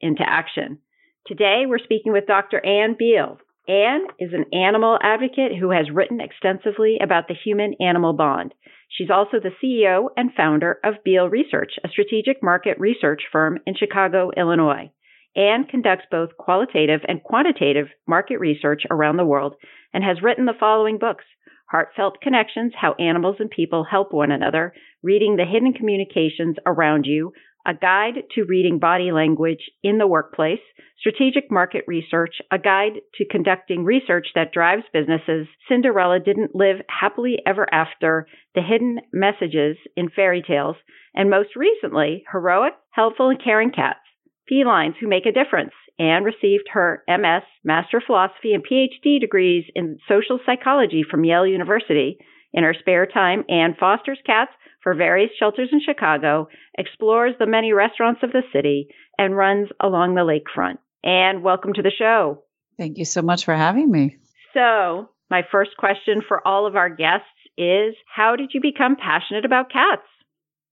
into 0.00 0.22
action. 0.26 0.78
Today, 1.26 1.64
we're 1.66 1.78
speaking 1.78 2.12
with 2.12 2.26
Dr. 2.26 2.64
Anne 2.64 2.96
Beall. 2.98 3.38
Anne 3.68 4.06
is 4.18 4.32
an 4.32 4.46
animal 4.52 4.98
advocate 5.02 5.52
who 5.58 5.70
has 5.70 5.90
written 5.92 6.20
extensively 6.20 6.98
about 7.02 7.28
the 7.28 7.34
human 7.34 7.74
animal 7.80 8.14
bond. 8.14 8.54
She's 8.88 9.10
also 9.10 9.38
the 9.38 9.52
CEO 9.62 10.08
and 10.16 10.32
founder 10.34 10.78
of 10.82 11.04
Beall 11.04 11.28
Research, 11.28 11.72
a 11.84 11.88
strategic 11.88 12.42
market 12.42 12.80
research 12.80 13.24
firm 13.30 13.58
in 13.66 13.74
Chicago, 13.74 14.30
Illinois. 14.34 14.90
Anne 15.36 15.64
conducts 15.64 16.06
both 16.10 16.36
qualitative 16.38 17.00
and 17.06 17.22
quantitative 17.22 17.88
market 18.06 18.38
research 18.40 18.84
around 18.90 19.18
the 19.18 19.26
world 19.26 19.54
and 19.92 20.02
has 20.02 20.22
written 20.22 20.46
the 20.46 20.56
following 20.58 20.96
books 20.98 21.24
Heartfelt 21.70 22.22
Connections 22.22 22.72
How 22.74 22.94
Animals 22.94 23.36
and 23.38 23.50
People 23.50 23.84
Help 23.84 24.14
One 24.14 24.30
Another, 24.30 24.72
Reading 25.02 25.36
the 25.36 25.44
Hidden 25.44 25.74
Communications 25.74 26.56
Around 26.64 27.04
You, 27.04 27.32
a 27.68 27.74
guide 27.74 28.24
to 28.34 28.44
reading 28.48 28.78
body 28.78 29.12
language 29.12 29.70
in 29.82 29.98
the 29.98 30.06
workplace, 30.06 30.60
strategic 30.98 31.50
market 31.50 31.84
research, 31.86 32.36
a 32.50 32.58
guide 32.58 32.94
to 33.14 33.28
conducting 33.30 33.84
research 33.84 34.28
that 34.34 34.52
drives 34.52 34.84
businesses, 34.92 35.46
Cinderella 35.68 36.18
didn't 36.18 36.54
live 36.54 36.76
happily 36.88 37.36
ever 37.46 37.66
after, 37.72 38.26
the 38.54 38.62
hidden 38.62 39.00
messages 39.12 39.76
in 39.96 40.08
fairy 40.08 40.42
tales, 40.42 40.76
and 41.14 41.28
most 41.28 41.50
recently, 41.56 42.24
heroic, 42.32 42.72
helpful, 42.90 43.28
and 43.28 43.42
caring 43.42 43.70
cats, 43.70 44.00
felines 44.48 44.94
who 44.98 45.06
make 45.06 45.26
a 45.26 45.32
difference, 45.32 45.72
Anne 45.98 46.22
received 46.22 46.68
her 46.72 47.02
MS, 47.08 47.42
Master 47.64 47.96
of 47.96 48.04
Philosophy, 48.06 48.54
and 48.54 48.64
PhD 48.64 49.20
degrees 49.20 49.64
in 49.74 49.98
social 50.08 50.38
psychology 50.46 51.04
from 51.08 51.24
Yale 51.24 51.46
University. 51.46 52.18
In 52.52 52.64
her 52.64 52.74
spare 52.78 53.06
time, 53.06 53.44
Anne 53.48 53.76
fosters 53.78 54.18
cats 54.24 54.52
for 54.82 54.94
various 54.94 55.30
shelters 55.38 55.68
in 55.72 55.80
Chicago, 55.80 56.48
explores 56.76 57.34
the 57.38 57.46
many 57.46 57.72
restaurants 57.72 58.22
of 58.22 58.32
the 58.32 58.42
city, 58.52 58.88
and 59.18 59.36
runs 59.36 59.68
along 59.80 60.14
the 60.14 60.20
lakefront. 60.22 60.78
And 61.02 61.42
welcome 61.42 61.72
to 61.74 61.82
the 61.82 61.92
show. 61.96 62.44
Thank 62.78 62.98
you 62.98 63.04
so 63.04 63.22
much 63.22 63.44
for 63.44 63.54
having 63.54 63.90
me. 63.90 64.18
So, 64.54 65.10
my 65.30 65.42
first 65.50 65.72
question 65.76 66.22
for 66.26 66.46
all 66.46 66.66
of 66.66 66.76
our 66.76 66.88
guests 66.88 67.26
is 67.56 67.94
How 68.14 68.36
did 68.36 68.50
you 68.54 68.60
become 68.60 68.96
passionate 68.96 69.44
about 69.44 69.72
cats? 69.72 70.02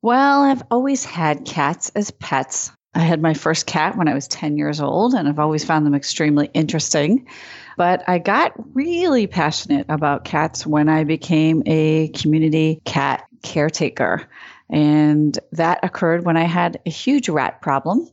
Well, 0.02 0.42
I've 0.42 0.62
always 0.70 1.04
had 1.04 1.44
cats 1.44 1.90
as 1.96 2.10
pets. 2.10 2.72
I 2.96 3.00
had 3.00 3.20
my 3.20 3.34
first 3.34 3.66
cat 3.66 3.94
when 3.94 4.08
I 4.08 4.14
was 4.14 4.26
10 4.26 4.56
years 4.56 4.80
old, 4.80 5.12
and 5.12 5.28
I've 5.28 5.38
always 5.38 5.64
found 5.64 5.84
them 5.84 5.94
extremely 5.94 6.48
interesting. 6.54 7.28
But 7.76 8.02
I 8.08 8.18
got 8.18 8.54
really 8.74 9.26
passionate 9.26 9.84
about 9.90 10.24
cats 10.24 10.66
when 10.66 10.88
I 10.88 11.04
became 11.04 11.62
a 11.66 12.08
community 12.08 12.80
cat 12.86 13.26
caretaker. 13.42 14.26
And 14.70 15.38
that 15.52 15.80
occurred 15.82 16.24
when 16.24 16.38
I 16.38 16.44
had 16.44 16.80
a 16.86 16.90
huge 16.90 17.28
rat 17.28 17.60
problem. 17.60 18.08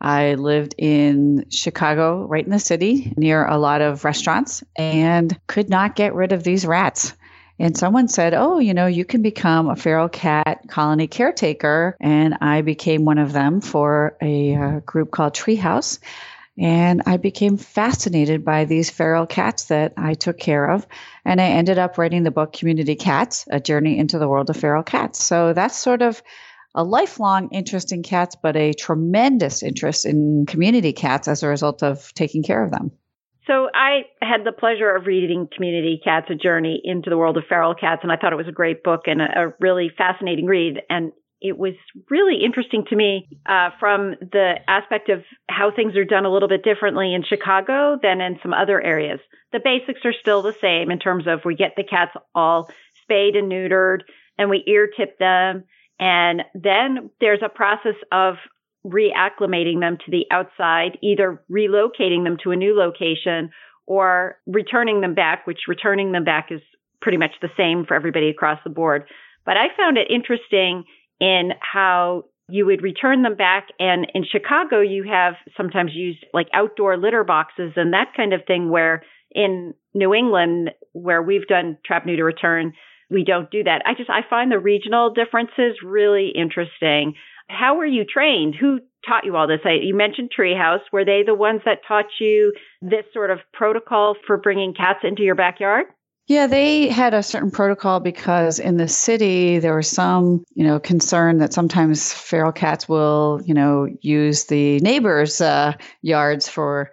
I 0.00 0.34
lived 0.34 0.76
in 0.78 1.46
Chicago, 1.50 2.24
right 2.24 2.44
in 2.44 2.52
the 2.52 2.60
city, 2.60 3.12
near 3.16 3.44
a 3.44 3.58
lot 3.58 3.80
of 3.80 4.04
restaurants, 4.04 4.62
and 4.76 5.36
could 5.48 5.68
not 5.68 5.96
get 5.96 6.14
rid 6.14 6.30
of 6.30 6.44
these 6.44 6.64
rats. 6.64 7.12
And 7.58 7.76
someone 7.76 8.08
said, 8.08 8.34
Oh, 8.34 8.58
you 8.58 8.72
know, 8.72 8.86
you 8.86 9.04
can 9.04 9.22
become 9.22 9.68
a 9.68 9.76
feral 9.76 10.08
cat 10.08 10.60
colony 10.68 11.08
caretaker. 11.08 11.96
And 12.00 12.34
I 12.40 12.62
became 12.62 13.04
one 13.04 13.18
of 13.18 13.32
them 13.32 13.60
for 13.60 14.16
a 14.22 14.54
uh, 14.54 14.80
group 14.80 15.10
called 15.10 15.34
Treehouse. 15.34 15.98
And 16.56 17.02
I 17.06 17.18
became 17.18 17.56
fascinated 17.56 18.44
by 18.44 18.64
these 18.64 18.90
feral 18.90 19.26
cats 19.26 19.66
that 19.66 19.92
I 19.96 20.14
took 20.14 20.38
care 20.38 20.68
of. 20.70 20.86
And 21.24 21.40
I 21.40 21.46
ended 21.46 21.78
up 21.78 21.98
writing 21.98 22.24
the 22.24 22.32
book 22.32 22.52
Community 22.52 22.96
Cats 22.96 23.46
A 23.48 23.60
Journey 23.60 23.98
into 23.98 24.18
the 24.18 24.28
World 24.28 24.50
of 24.50 24.56
Feral 24.56 24.82
Cats. 24.82 25.22
So 25.22 25.52
that's 25.52 25.76
sort 25.76 26.02
of 26.02 26.20
a 26.74 26.82
lifelong 26.82 27.48
interest 27.50 27.92
in 27.92 28.02
cats, 28.02 28.36
but 28.40 28.56
a 28.56 28.72
tremendous 28.72 29.62
interest 29.62 30.04
in 30.04 30.46
community 30.46 30.92
cats 30.92 31.28
as 31.28 31.42
a 31.42 31.48
result 31.48 31.82
of 31.82 32.12
taking 32.14 32.42
care 32.42 32.62
of 32.62 32.70
them. 32.70 32.92
So 33.48 33.68
I 33.74 34.02
had 34.20 34.44
the 34.44 34.52
pleasure 34.52 34.94
of 34.94 35.06
reading 35.06 35.48
Community 35.54 35.98
Cats, 36.04 36.26
A 36.30 36.34
Journey 36.34 36.82
into 36.84 37.08
the 37.08 37.16
World 37.16 37.38
of 37.38 37.44
Feral 37.48 37.74
Cats, 37.74 38.00
and 38.02 38.12
I 38.12 38.16
thought 38.16 38.34
it 38.34 38.36
was 38.36 38.46
a 38.46 38.52
great 38.52 38.84
book 38.84 39.02
and 39.06 39.22
a, 39.22 39.24
a 39.24 39.54
really 39.58 39.90
fascinating 39.96 40.44
read. 40.44 40.82
And 40.90 41.12
it 41.40 41.56
was 41.56 41.72
really 42.10 42.44
interesting 42.44 42.84
to 42.90 42.96
me 42.96 43.26
uh, 43.46 43.70
from 43.80 44.16
the 44.20 44.56
aspect 44.68 45.08
of 45.08 45.22
how 45.48 45.70
things 45.74 45.96
are 45.96 46.04
done 46.04 46.26
a 46.26 46.32
little 46.32 46.48
bit 46.48 46.62
differently 46.62 47.14
in 47.14 47.24
Chicago 47.24 47.98
than 48.02 48.20
in 48.20 48.38
some 48.42 48.52
other 48.52 48.82
areas. 48.82 49.20
The 49.52 49.60
basics 49.64 50.00
are 50.04 50.12
still 50.12 50.42
the 50.42 50.54
same 50.60 50.90
in 50.90 50.98
terms 50.98 51.26
of 51.26 51.46
we 51.46 51.54
get 51.54 51.72
the 51.74 51.84
cats 51.84 52.12
all 52.34 52.68
spayed 53.02 53.34
and 53.34 53.50
neutered 53.50 54.00
and 54.36 54.50
we 54.50 54.62
ear 54.66 54.90
tip 54.94 55.18
them. 55.18 55.64
And 55.98 56.42
then 56.54 57.10
there's 57.18 57.42
a 57.42 57.48
process 57.48 57.96
of 58.12 58.34
reacclimating 58.86 59.80
them 59.80 59.98
to 60.04 60.10
the 60.10 60.24
outside, 60.30 60.98
either 61.02 61.42
relocating 61.50 62.24
them 62.24 62.36
to 62.42 62.50
a 62.50 62.56
new 62.56 62.76
location 62.76 63.50
or 63.86 64.36
returning 64.46 65.00
them 65.00 65.14
back, 65.14 65.46
which 65.46 65.60
returning 65.66 66.12
them 66.12 66.24
back 66.24 66.48
is 66.50 66.60
pretty 67.00 67.18
much 67.18 67.32
the 67.40 67.48
same 67.56 67.84
for 67.86 67.94
everybody 67.94 68.28
across 68.28 68.58
the 68.64 68.70
board. 68.70 69.04
But 69.44 69.56
I 69.56 69.68
found 69.76 69.96
it 69.96 70.10
interesting 70.10 70.84
in 71.20 71.50
how 71.60 72.24
you 72.48 72.66
would 72.66 72.82
return 72.82 73.22
them 73.22 73.36
back. 73.36 73.68
And 73.78 74.06
in 74.14 74.24
Chicago, 74.24 74.80
you 74.80 75.04
have 75.04 75.34
sometimes 75.56 75.92
used 75.94 76.24
like 76.32 76.48
outdoor 76.52 76.96
litter 76.96 77.24
boxes 77.24 77.72
and 77.76 77.92
that 77.92 78.12
kind 78.16 78.32
of 78.32 78.42
thing, 78.46 78.70
where 78.70 79.02
in 79.30 79.74
New 79.94 80.14
England, 80.14 80.70
where 80.92 81.22
we've 81.22 81.46
done 81.46 81.78
trap 81.84 82.06
neuter 82.06 82.24
return, 82.24 82.72
we 83.10 83.24
don't 83.24 83.50
do 83.50 83.64
that. 83.64 83.82
I 83.86 83.94
just, 83.94 84.10
I 84.10 84.20
find 84.28 84.50
the 84.50 84.58
regional 84.58 85.12
differences 85.12 85.78
really 85.84 86.30
interesting. 86.34 87.14
How 87.48 87.76
were 87.76 87.86
you 87.86 88.04
trained? 88.04 88.54
Who 88.54 88.80
taught 89.06 89.24
you 89.24 89.36
all 89.36 89.46
this? 89.46 89.60
I, 89.64 89.78
you 89.82 89.94
mentioned 89.94 90.30
Treehouse. 90.36 90.80
Were 90.92 91.04
they 91.04 91.22
the 91.24 91.34
ones 91.34 91.62
that 91.64 91.80
taught 91.86 92.06
you 92.20 92.52
this 92.82 93.04
sort 93.12 93.30
of 93.30 93.38
protocol 93.52 94.16
for 94.26 94.36
bringing 94.36 94.74
cats 94.74 95.00
into 95.02 95.22
your 95.22 95.34
backyard? 95.34 95.86
Yeah, 96.28 96.46
they 96.46 96.88
had 96.88 97.14
a 97.14 97.22
certain 97.22 97.50
protocol 97.50 98.00
because 98.00 98.58
in 98.58 98.76
the 98.76 98.86
city 98.86 99.58
there 99.60 99.74
was 99.74 99.88
some, 99.88 100.44
you 100.54 100.62
know, 100.62 100.78
concern 100.78 101.38
that 101.38 101.54
sometimes 101.54 102.12
feral 102.12 102.52
cats 102.52 102.86
will, 102.86 103.40
you 103.46 103.54
know, 103.54 103.88
use 104.02 104.44
the 104.44 104.78
neighbors' 104.80 105.40
uh, 105.40 105.72
yards 106.02 106.46
for, 106.46 106.90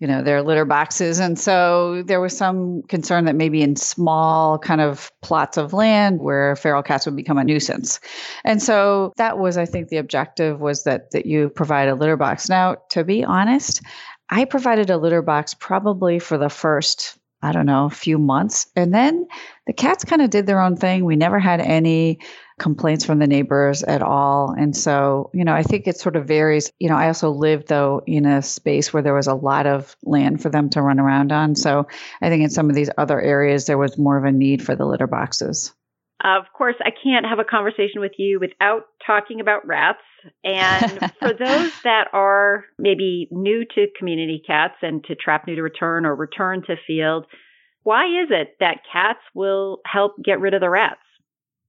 you 0.00 0.06
know, 0.06 0.22
their 0.22 0.42
litter 0.42 0.64
boxes, 0.64 1.18
and 1.18 1.38
so 1.38 2.02
there 2.06 2.20
was 2.20 2.36
some 2.36 2.82
concern 2.88 3.24
that 3.24 3.36
maybe 3.36 3.62
in 3.62 3.76
small 3.76 4.58
kind 4.58 4.80
of 4.80 5.10
plots 5.22 5.56
of 5.56 5.72
land 5.72 6.20
where 6.20 6.56
feral 6.56 6.82
cats 6.82 7.06
would 7.06 7.16
become 7.16 7.38
a 7.38 7.44
nuisance, 7.44 8.00
and 8.44 8.62
so 8.62 9.12
that 9.16 9.38
was, 9.38 9.56
I 9.56 9.64
think, 9.64 9.88
the 9.88 9.98
objective 9.98 10.60
was 10.60 10.84
that 10.84 11.10
that 11.12 11.26
you 11.26 11.48
provide 11.48 11.88
a 11.88 11.94
litter 11.94 12.16
box. 12.16 12.48
Now, 12.48 12.76
to 12.90 13.04
be 13.04 13.24
honest, 13.24 13.80
I 14.30 14.44
provided 14.44 14.90
a 14.90 14.96
litter 14.96 15.22
box 15.22 15.54
probably 15.54 16.18
for 16.18 16.38
the 16.38 16.50
first 16.50 17.18
I 17.44 17.52
don't 17.52 17.66
know, 17.66 17.84
a 17.84 17.90
few 17.90 18.16
months. 18.16 18.66
And 18.74 18.94
then 18.94 19.26
the 19.66 19.74
cats 19.74 20.02
kind 20.02 20.22
of 20.22 20.30
did 20.30 20.46
their 20.46 20.62
own 20.62 20.76
thing. 20.76 21.04
We 21.04 21.14
never 21.14 21.38
had 21.38 21.60
any 21.60 22.18
complaints 22.58 23.04
from 23.04 23.18
the 23.18 23.26
neighbors 23.26 23.82
at 23.82 24.02
all. 24.02 24.54
And 24.56 24.76
so, 24.76 25.30
you 25.32 25.44
know, 25.44 25.52
I 25.52 25.62
think 25.62 25.86
it 25.86 25.98
sort 25.98 26.16
of 26.16 26.26
varies. 26.26 26.70
You 26.78 26.88
know, 26.88 26.96
I 26.96 27.08
also 27.08 27.30
lived 27.30 27.68
though 27.68 28.02
in 28.06 28.26
a 28.26 28.42
space 28.42 28.92
where 28.92 29.02
there 29.02 29.14
was 29.14 29.26
a 29.26 29.34
lot 29.34 29.66
of 29.66 29.96
land 30.04 30.40
for 30.40 30.50
them 30.50 30.70
to 30.70 30.82
run 30.82 31.00
around 31.00 31.32
on. 31.32 31.56
So 31.56 31.88
I 32.22 32.28
think 32.28 32.44
in 32.44 32.50
some 32.50 32.70
of 32.70 32.76
these 32.76 32.90
other 32.96 33.20
areas, 33.20 33.66
there 33.66 33.78
was 33.78 33.98
more 33.98 34.16
of 34.16 34.24
a 34.24 34.32
need 34.32 34.64
for 34.64 34.76
the 34.76 34.86
litter 34.86 35.06
boxes. 35.06 35.72
Of 36.22 36.44
course, 36.56 36.76
I 36.80 36.90
can't 36.90 37.26
have 37.26 37.38
a 37.38 37.44
conversation 37.44 38.00
with 38.00 38.12
you 38.18 38.38
without 38.40 38.84
talking 39.04 39.40
about 39.40 39.66
rats. 39.66 39.98
And 40.42 41.12
for 41.18 41.32
those 41.34 41.72
that 41.82 42.08
are 42.12 42.64
maybe 42.78 43.28
new 43.30 43.64
to 43.74 43.86
community 43.98 44.42
cats 44.46 44.76
and 44.80 45.04
to 45.04 45.14
trap 45.14 45.46
neuter 45.46 45.62
return 45.62 46.06
or 46.06 46.14
return 46.14 46.62
to 46.66 46.76
field, 46.86 47.26
why 47.82 48.06
is 48.06 48.28
it 48.30 48.56
that 48.60 48.78
cats 48.90 49.20
will 49.34 49.80
help 49.84 50.12
get 50.24 50.40
rid 50.40 50.54
of 50.54 50.60
the 50.60 50.70
rats? 50.70 51.00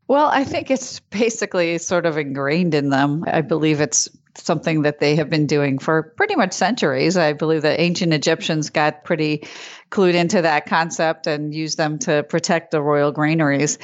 Well, 0.07 0.27
I 0.27 0.43
think 0.43 0.69
it's 0.69 0.99
basically 0.99 1.77
sort 1.79 2.05
of 2.05 2.17
ingrained 2.17 2.75
in 2.75 2.89
them. 2.89 3.23
I 3.27 3.41
believe 3.41 3.81
it's 3.81 4.07
something 4.35 4.83
that 4.83 4.99
they 4.99 5.15
have 5.15 5.29
been 5.29 5.47
doing 5.47 5.79
for 5.79 6.03
pretty 6.03 6.35
much 6.35 6.53
centuries. 6.53 7.17
I 7.17 7.33
believe 7.33 7.61
the 7.63 7.79
ancient 7.79 8.13
Egyptians 8.13 8.69
got 8.69 9.03
pretty 9.03 9.47
clued 9.89 10.13
into 10.13 10.43
that 10.43 10.67
concept 10.67 11.25
and 11.25 11.53
used 11.55 11.77
them 11.77 11.99
to 11.99 12.23
protect 12.23 12.71
the 12.71 12.81
royal 12.81 13.11
granaries. 13.11 13.79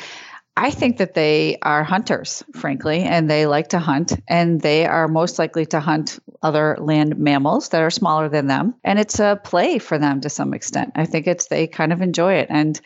I 0.57 0.69
think 0.69 0.97
that 0.97 1.13
they 1.13 1.57
are 1.61 1.83
hunters, 1.83 2.43
frankly, 2.53 2.99
and 2.99 3.29
they 3.29 3.45
like 3.47 3.69
to 3.69 3.79
hunt, 3.79 4.13
and 4.27 4.59
they 4.59 4.85
are 4.85 5.07
most 5.07 5.39
likely 5.39 5.65
to 5.67 5.79
hunt 5.79 6.19
other 6.43 6.77
land 6.79 7.17
mammals 7.17 7.69
that 7.69 7.81
are 7.81 7.89
smaller 7.89 8.27
than 8.27 8.47
them. 8.47 8.75
And 8.83 8.99
it's 8.99 9.19
a 9.19 9.39
play 9.41 9.79
for 9.79 9.97
them 9.97 10.21
to 10.21 10.29
some 10.29 10.53
extent. 10.53 10.91
I 10.95 11.05
think 11.05 11.25
it's 11.25 11.47
they 11.47 11.67
kind 11.67 11.93
of 11.93 12.01
enjoy 12.01 12.33
it. 12.33 12.47
And 12.49 12.79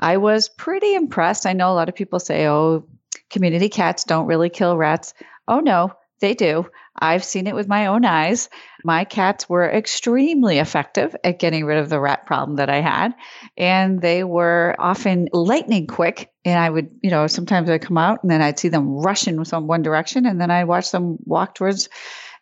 I 0.00 0.16
was 0.16 0.48
pretty 0.48 0.94
impressed. 0.94 1.46
I 1.46 1.52
know 1.52 1.70
a 1.70 1.74
lot 1.74 1.88
of 1.88 1.94
people 1.94 2.18
say, 2.18 2.48
oh, 2.48 2.86
community 3.28 3.68
cats 3.68 4.04
don't 4.04 4.26
really 4.26 4.48
kill 4.48 4.76
rats. 4.76 5.12
Oh, 5.46 5.60
no, 5.60 5.92
they 6.20 6.34
do. 6.34 6.66
I've 6.98 7.24
seen 7.24 7.46
it 7.46 7.54
with 7.54 7.68
my 7.68 7.86
own 7.86 8.04
eyes. 8.04 8.48
My 8.82 9.04
cats 9.04 9.48
were 9.48 9.70
extremely 9.70 10.58
effective 10.58 11.14
at 11.22 11.38
getting 11.38 11.64
rid 11.64 11.78
of 11.78 11.88
the 11.88 12.00
rat 12.00 12.26
problem 12.26 12.56
that 12.56 12.70
I 12.70 12.80
had. 12.80 13.14
And 13.56 14.00
they 14.00 14.24
were 14.24 14.74
often 14.78 15.28
lightning 15.32 15.86
quick. 15.86 16.30
And 16.44 16.58
I 16.58 16.68
would, 16.70 16.90
you 17.02 17.10
know, 17.10 17.26
sometimes 17.26 17.68
I'd 17.70 17.82
come 17.82 17.98
out 17.98 18.22
and 18.22 18.30
then 18.30 18.42
I'd 18.42 18.58
see 18.58 18.68
them 18.68 18.96
rushing 18.96 19.44
some 19.44 19.66
one 19.66 19.82
direction. 19.82 20.26
And 20.26 20.40
then 20.40 20.50
I'd 20.50 20.64
watch 20.64 20.90
them 20.90 21.18
walk 21.24 21.54
towards 21.54 21.88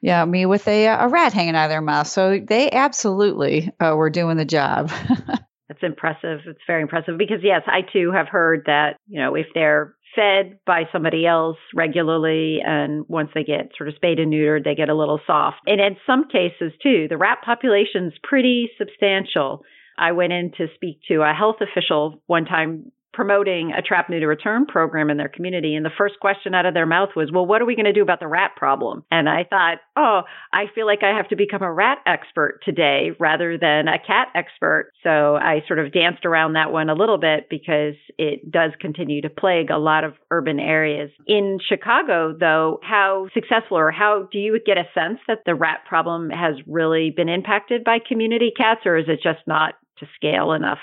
yeah, 0.00 0.24
me 0.24 0.46
with 0.46 0.66
a, 0.68 0.86
a 0.86 1.08
rat 1.08 1.32
hanging 1.32 1.56
out 1.56 1.64
of 1.64 1.70
their 1.70 1.80
mouth. 1.80 2.06
So 2.06 2.38
they 2.38 2.70
absolutely 2.70 3.72
uh, 3.80 3.94
were 3.96 4.10
doing 4.10 4.36
the 4.36 4.44
job. 4.44 4.92
That's 5.68 5.82
impressive. 5.82 6.40
It's 6.46 6.60
very 6.66 6.82
impressive 6.82 7.18
because, 7.18 7.40
yes, 7.42 7.62
I 7.66 7.80
too 7.92 8.10
have 8.12 8.28
heard 8.28 8.62
that, 8.66 8.96
you 9.06 9.20
know, 9.20 9.34
if 9.34 9.46
they're 9.54 9.94
fed 10.16 10.58
by 10.66 10.84
somebody 10.90 11.26
else 11.26 11.58
regularly 11.74 12.60
and 12.64 13.04
once 13.08 13.30
they 13.34 13.44
get 13.44 13.70
sort 13.76 13.88
of 13.88 13.94
spayed 13.94 14.18
and 14.18 14.32
neutered 14.32 14.64
they 14.64 14.74
get 14.74 14.88
a 14.88 14.94
little 14.94 15.20
soft 15.26 15.58
and 15.66 15.80
in 15.80 15.96
some 16.06 16.26
cases 16.28 16.72
too 16.82 17.06
the 17.10 17.16
rat 17.16 17.38
population's 17.44 18.14
pretty 18.22 18.70
substantial 18.78 19.62
i 19.98 20.12
went 20.12 20.32
in 20.32 20.50
to 20.56 20.66
speak 20.74 20.98
to 21.06 21.16
a 21.16 21.34
health 21.34 21.56
official 21.60 22.22
one 22.26 22.46
time 22.46 22.90
promoting 23.18 23.72
a 23.76 23.82
trap 23.82 24.08
neuter 24.08 24.28
return 24.28 24.64
program 24.64 25.10
in 25.10 25.16
their 25.16 25.28
community. 25.28 25.74
And 25.74 25.84
the 25.84 25.90
first 25.98 26.20
question 26.20 26.54
out 26.54 26.66
of 26.66 26.72
their 26.72 26.86
mouth 26.86 27.08
was, 27.16 27.32
Well, 27.32 27.44
what 27.44 27.60
are 27.60 27.64
we 27.64 27.74
going 27.74 27.86
to 27.86 27.92
do 27.92 28.00
about 28.00 28.20
the 28.20 28.28
rat 28.28 28.52
problem? 28.56 29.02
And 29.10 29.28
I 29.28 29.42
thought, 29.42 29.78
Oh, 29.96 30.20
I 30.52 30.66
feel 30.72 30.86
like 30.86 31.02
I 31.02 31.16
have 31.16 31.26
to 31.30 31.36
become 31.36 31.62
a 31.62 31.72
rat 31.72 31.98
expert 32.06 32.60
today 32.64 33.10
rather 33.18 33.58
than 33.58 33.88
a 33.88 33.98
cat 33.98 34.28
expert. 34.36 34.92
So 35.02 35.34
I 35.34 35.64
sort 35.66 35.80
of 35.80 35.92
danced 35.92 36.24
around 36.24 36.52
that 36.52 36.70
one 36.70 36.88
a 36.90 36.94
little 36.94 37.18
bit 37.18 37.48
because 37.50 37.94
it 38.18 38.52
does 38.52 38.70
continue 38.80 39.20
to 39.22 39.30
plague 39.30 39.70
a 39.70 39.78
lot 39.78 40.04
of 40.04 40.14
urban 40.30 40.60
areas. 40.60 41.10
In 41.26 41.58
Chicago, 41.68 42.36
though, 42.38 42.78
how 42.84 43.26
successful 43.34 43.78
or 43.78 43.90
how 43.90 44.28
do 44.30 44.38
you 44.38 44.60
get 44.64 44.78
a 44.78 44.86
sense 44.94 45.18
that 45.26 45.40
the 45.44 45.56
rat 45.56 45.80
problem 45.88 46.30
has 46.30 46.54
really 46.68 47.10
been 47.10 47.28
impacted 47.28 47.82
by 47.82 47.98
community 47.98 48.52
cats, 48.56 48.82
or 48.86 48.96
is 48.96 49.06
it 49.08 49.18
just 49.24 49.44
not 49.48 49.74
to 49.98 50.06
scale 50.14 50.52
enough? 50.52 50.78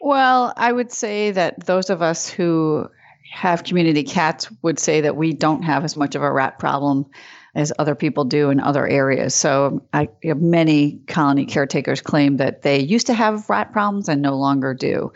Well, 0.00 0.52
I 0.56 0.72
would 0.72 0.92
say 0.92 1.32
that 1.32 1.64
those 1.66 1.90
of 1.90 2.02
us 2.02 2.28
who 2.28 2.88
have 3.32 3.64
community 3.64 4.04
cats 4.04 4.48
would 4.62 4.78
say 4.78 5.02
that 5.02 5.16
we 5.16 5.32
don't 5.32 5.62
have 5.62 5.84
as 5.84 5.96
much 5.96 6.14
of 6.14 6.22
a 6.22 6.32
rat 6.32 6.58
problem 6.58 7.06
as 7.54 7.72
other 7.78 7.94
people 7.94 8.24
do 8.24 8.50
in 8.50 8.60
other 8.60 8.86
areas. 8.86 9.34
So, 9.34 9.82
I, 9.92 10.08
many 10.22 11.00
colony 11.06 11.46
caretakers 11.46 12.00
claim 12.00 12.36
that 12.38 12.62
they 12.62 12.80
used 12.80 13.06
to 13.08 13.14
have 13.14 13.48
rat 13.48 13.72
problems 13.72 14.08
and 14.08 14.22
no 14.22 14.36
longer 14.36 14.74
do. 14.74 15.12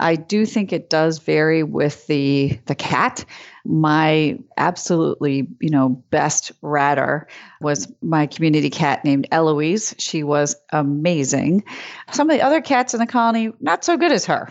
I 0.00 0.16
do 0.16 0.46
think 0.46 0.72
it 0.72 0.88
does 0.88 1.18
vary 1.18 1.62
with 1.62 2.06
the 2.06 2.58
the 2.66 2.74
cat. 2.74 3.24
My 3.64 4.38
absolutely, 4.56 5.46
you 5.60 5.68
know, 5.68 5.90
best 6.10 6.52
ratter 6.62 7.28
was 7.60 7.92
my 8.00 8.26
community 8.26 8.70
cat 8.70 9.04
named 9.04 9.28
Eloise. 9.30 9.94
She 9.98 10.22
was 10.22 10.56
amazing. 10.72 11.64
Some 12.12 12.30
of 12.30 12.36
the 12.36 12.42
other 12.42 12.62
cats 12.62 12.94
in 12.94 13.00
the 13.00 13.06
colony 13.06 13.52
not 13.60 13.84
so 13.84 13.98
good 13.98 14.12
as 14.12 14.24
her. 14.26 14.48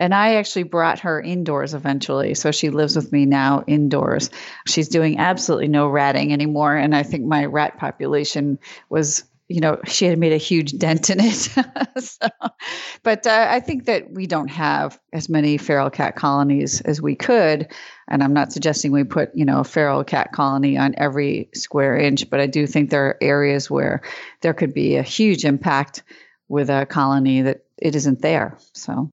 And 0.00 0.14
I 0.14 0.36
actually 0.36 0.64
brought 0.64 1.00
her 1.00 1.20
indoors 1.20 1.74
eventually. 1.74 2.34
So 2.34 2.50
she 2.50 2.70
lives 2.70 2.96
with 2.96 3.12
me 3.12 3.26
now 3.26 3.62
indoors. 3.66 4.30
She's 4.66 4.88
doing 4.88 5.18
absolutely 5.18 5.68
no 5.68 5.86
ratting 5.88 6.32
anymore. 6.32 6.74
And 6.74 6.96
I 6.96 7.02
think 7.02 7.24
my 7.26 7.44
rat 7.44 7.78
population 7.78 8.58
was 8.88 9.24
you 9.50 9.60
know, 9.60 9.80
she 9.84 10.04
had 10.04 10.16
made 10.16 10.32
a 10.32 10.36
huge 10.36 10.78
dent 10.78 11.10
in 11.10 11.18
it. 11.18 11.34
so, 11.98 12.28
but 13.02 13.26
uh, 13.26 13.48
I 13.50 13.58
think 13.58 13.86
that 13.86 14.12
we 14.12 14.28
don't 14.28 14.48
have 14.48 15.00
as 15.12 15.28
many 15.28 15.58
feral 15.58 15.90
cat 15.90 16.14
colonies 16.14 16.80
as 16.82 17.02
we 17.02 17.16
could. 17.16 17.66
And 18.06 18.22
I'm 18.22 18.32
not 18.32 18.52
suggesting 18.52 18.92
we 18.92 19.02
put, 19.02 19.34
you 19.34 19.44
know, 19.44 19.58
a 19.58 19.64
feral 19.64 20.04
cat 20.04 20.30
colony 20.30 20.78
on 20.78 20.94
every 20.96 21.48
square 21.52 21.96
inch, 21.96 22.30
but 22.30 22.38
I 22.38 22.46
do 22.46 22.64
think 22.64 22.90
there 22.90 23.06
are 23.06 23.18
areas 23.20 23.68
where 23.68 24.02
there 24.40 24.54
could 24.54 24.72
be 24.72 24.94
a 24.94 25.02
huge 25.02 25.44
impact 25.44 26.04
with 26.48 26.70
a 26.70 26.86
colony 26.86 27.42
that 27.42 27.64
it 27.76 27.96
isn't 27.96 28.22
there. 28.22 28.56
So 28.72 29.10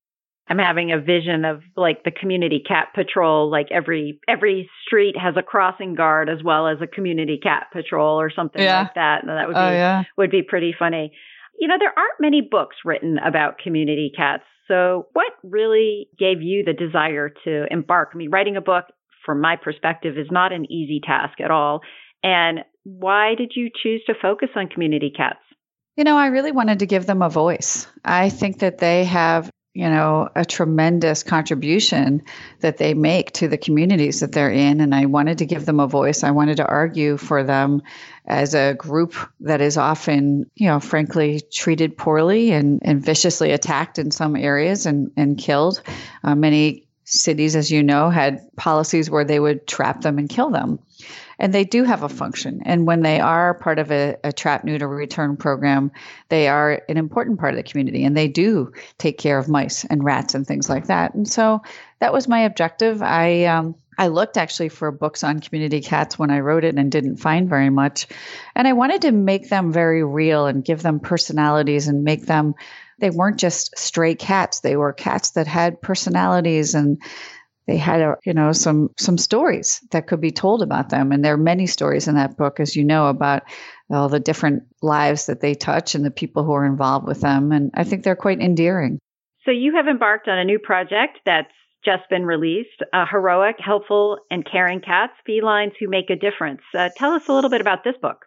I'm 0.50 0.58
having 0.58 0.92
a 0.92 1.00
vision 1.00 1.44
of 1.46 1.62
like 1.76 2.04
the 2.04 2.12
community 2.12 2.64
cat 2.66 2.90
patrol, 2.96 3.52
like 3.52 3.68
every 3.72 4.20
every 4.28 4.70
street 4.86 5.16
has 5.18 5.36
a 5.38 5.44
crossing 5.44 5.94
guard 5.94 6.30
as 6.30 6.44
well 6.44 6.68
as 6.68 6.78
a 6.82 6.88
community 6.88 7.40
cat 7.42 7.68
patrol 7.74 8.20
or 8.20 8.32
something 8.32 8.62
yeah. 8.62 8.84
like 8.84 8.96
that. 8.96 9.24
And 9.24 9.30
that 9.30 9.48
would 9.48 9.58
oh, 9.58 9.70
be 9.70 9.76
yeah. 9.76 10.04
would 10.18 10.32
be 10.32 10.44
pretty 10.44 10.74
funny. 10.78 11.12
You 11.60 11.68
know, 11.68 11.76
there 11.80 11.94
aren't 11.98 12.22
many 12.22 12.42
books 12.42 12.78
written 12.86 13.18
about 13.18 13.58
community 13.58 14.12
cats. 14.16 14.44
So 14.68 15.08
what 15.14 15.32
really 15.44 16.08
gave 16.18 16.42
you 16.42 16.64
the 16.64 16.74
desire 16.74 17.30
to 17.46 17.66
embark? 17.72 18.12
I 18.14 18.18
mean, 18.18 18.30
writing 18.30 18.58
a 18.58 18.62
book 18.62 18.86
from 19.26 19.42
my 19.42 19.56
perspective 19.56 20.18
is 20.18 20.28
not 20.32 20.54
an 20.54 20.72
easy 20.72 21.02
task 21.06 21.42
at 21.42 21.52
all. 21.52 21.82
And 22.24 22.60
why 22.84 23.36
did 23.36 23.54
you 23.56 23.70
choose 23.84 24.02
to 24.08 24.14
focus 24.22 24.50
on 24.56 24.68
community 24.68 25.12
cats? 25.16 25.40
You 25.98 26.04
know, 26.04 26.16
I 26.16 26.28
really 26.28 26.52
wanted 26.52 26.80
to 26.80 26.86
give 26.86 27.06
them 27.06 27.22
a 27.22 27.30
voice. 27.30 27.88
I 28.06 28.30
think 28.30 28.60
that 28.60 28.78
they 28.78 29.04
have 29.06 29.50
you 29.78 29.88
know, 29.88 30.28
a 30.36 30.44
tremendous 30.44 31.22
contribution 31.22 32.24
that 32.62 32.78
they 32.78 32.96
make 32.96 33.32
to 33.34 33.48
the 33.48 33.60
communities 33.60 34.22
that 34.22 34.32
they're 34.32 34.50
in. 34.50 34.82
And 34.82 34.96
I 34.96 35.06
wanted 35.06 35.38
to 35.38 35.46
give 35.46 35.68
them 35.68 35.80
a 35.80 35.86
voice. 35.86 36.24
I 36.24 36.32
wanted 36.32 36.58
to 36.58 36.66
argue 36.66 37.16
for 37.16 37.44
them 37.44 37.84
as 38.26 38.56
a 38.56 38.74
group 38.74 39.14
that 39.42 39.62
is 39.62 39.78
often, 39.78 40.50
you 40.56 40.68
know, 40.68 40.80
frankly 40.80 41.42
treated 41.54 41.96
poorly 41.96 42.54
and, 42.54 42.82
and 42.84 43.06
viciously 43.06 43.52
attacked 43.52 44.00
in 44.00 44.10
some 44.10 44.36
areas 44.36 44.88
and, 44.88 45.12
and 45.16 45.38
killed. 45.38 45.84
Uh, 46.24 46.34
many 46.34 46.88
cities, 47.04 47.56
as 47.56 47.70
you 47.70 47.84
know, 47.84 48.10
had 48.10 48.40
policies 48.56 49.12
where 49.12 49.26
they 49.26 49.40
would 49.40 49.68
trap 49.68 50.02
them 50.02 50.18
and 50.18 50.28
kill 50.28 50.50
them 50.50 50.80
and 51.39 51.54
they 51.54 51.63
do 51.63 51.84
have 51.84 52.04
a 52.04 52.10
function. 52.10 52.62
And 52.66 52.88
when 52.88 53.01
they 53.01 53.19
are 53.19 53.54
part 53.54 53.80
of 53.80 53.92
a, 53.92 54.18
a 54.24 54.34
trap 54.34 54.63
neuter 54.63 54.88
return 54.88 55.38
program, 55.38 55.92
they 56.30 56.48
are 56.48 56.81
an 56.89 56.98
important 56.98 57.39
part 57.39 57.54
of 57.54 57.57
the 57.57 57.69
community 57.69 58.04
and 58.04 58.18
they 58.18 58.28
do 58.28 58.74
take 58.98 59.18
care 59.18 59.38
of 59.38 59.48
mice 59.48 59.86
and 59.86 60.04
rats 60.04 60.36
and 60.36 60.45
things 60.45 60.69
like 60.69 60.88
that. 60.88 61.13
And 61.13 61.28
so 61.28 61.62
that 62.00 62.13
was 62.13 62.28
my 62.28 62.42
objective. 62.42 63.01
I, 63.01 63.45
um, 63.45 63.75
I 63.98 64.07
looked 64.07 64.38
actually 64.38 64.69
for 64.69 64.92
books 64.92 65.24
on 65.24 65.39
community 65.39 65.81
cats 65.81 66.19
when 66.19 66.30
I 66.30 66.42
wrote 66.42 66.63
it 66.63 66.75
and 66.75 66.92
didn't 66.92 67.18
find 67.18 67.50
very 67.50 67.69
much. 67.69 68.07
And 68.56 68.68
I 68.68 68.73
wanted 68.73 69.02
to 69.04 69.12
make 69.12 69.50
them 69.50 69.71
very 69.71 70.04
real 70.04 70.45
and 70.45 70.64
give 70.64 70.83
them 70.83 71.00
personalities 71.00 71.88
and 71.88 72.04
make 72.04 72.26
them, 72.26 72.54
they 73.00 73.09
weren't 73.09 73.40
just 73.40 73.78
stray 73.78 74.14
cats. 74.14 74.59
They 74.59 74.76
were 74.76 74.94
cats 74.94 75.31
that 75.31 75.47
had 75.47 75.81
personalities 75.81 76.76
and 76.76 77.02
they 77.68 77.78
had 77.78 78.02
a, 78.02 78.16
you 78.26 78.33
know 78.33 78.54
some 78.54 78.90
some 78.97 79.18
stories 79.18 79.81
that 79.92 80.07
could 80.07 80.21
be 80.21 80.31
told 80.31 80.62
about 80.62 80.90
them. 80.90 81.12
And 81.12 81.24
there 81.24 81.33
are 81.33 81.38
many 81.38 81.68
stories 81.68 82.07
in 82.07 82.16
that 82.16 82.38
book 82.38 82.59
as 82.59 82.76
you 82.76 82.83
know 82.83 83.07
about 83.07 83.44
all 83.90 84.09
the 84.09 84.19
different 84.19 84.64
lives 84.81 85.28
that 85.28 85.42
they 85.42 85.54
touch 85.54 85.94
and 85.94 86.04
the 86.04 86.12
people 86.12 86.44
who 86.44 86.54
are 86.54 86.66
involved 86.66 87.07
with 87.07 87.21
them. 87.21 87.52
And 87.52 87.71
i 87.74 87.83
think 87.83 88.04
they're 88.04 88.16
quite 88.16 88.40
endearing. 88.40 89.00
So 89.44 89.52
you 89.52 89.76
have 89.76 89.88
embarked 89.88 90.28
on 90.28 90.38
a 90.38 90.44
new 90.44 90.59
project 90.59 91.19
that's 91.26 91.52
just 91.86 92.09
been 92.09 92.26
released 92.26 92.81
uh, 92.92 93.06
heroic 93.09 93.56
helpful 93.59 94.18
and 94.31 94.45
caring 94.50 94.81
cats 94.81 95.14
felines 95.26 95.74
who 95.80 95.88
make 95.88 96.09
a 96.09 96.16
difference. 96.16 96.62
Uh, 96.78 96.90
tell 96.97 97.12
us 97.14 97.28
a 97.28 97.33
little 97.33 97.50
bit 97.50 97.62
about 97.62 97.83
this 97.83 97.95
book. 98.02 98.26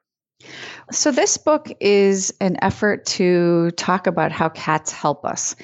So, 0.90 1.12
this 1.12 1.36
book 1.36 1.68
is 1.80 2.32
an 2.40 2.56
effort 2.62 3.04
to 3.06 3.70
talk 3.72 4.06
about 4.06 4.32
how 4.32 4.48
cats 4.48 4.90
help 4.90 5.26
us. 5.26 5.54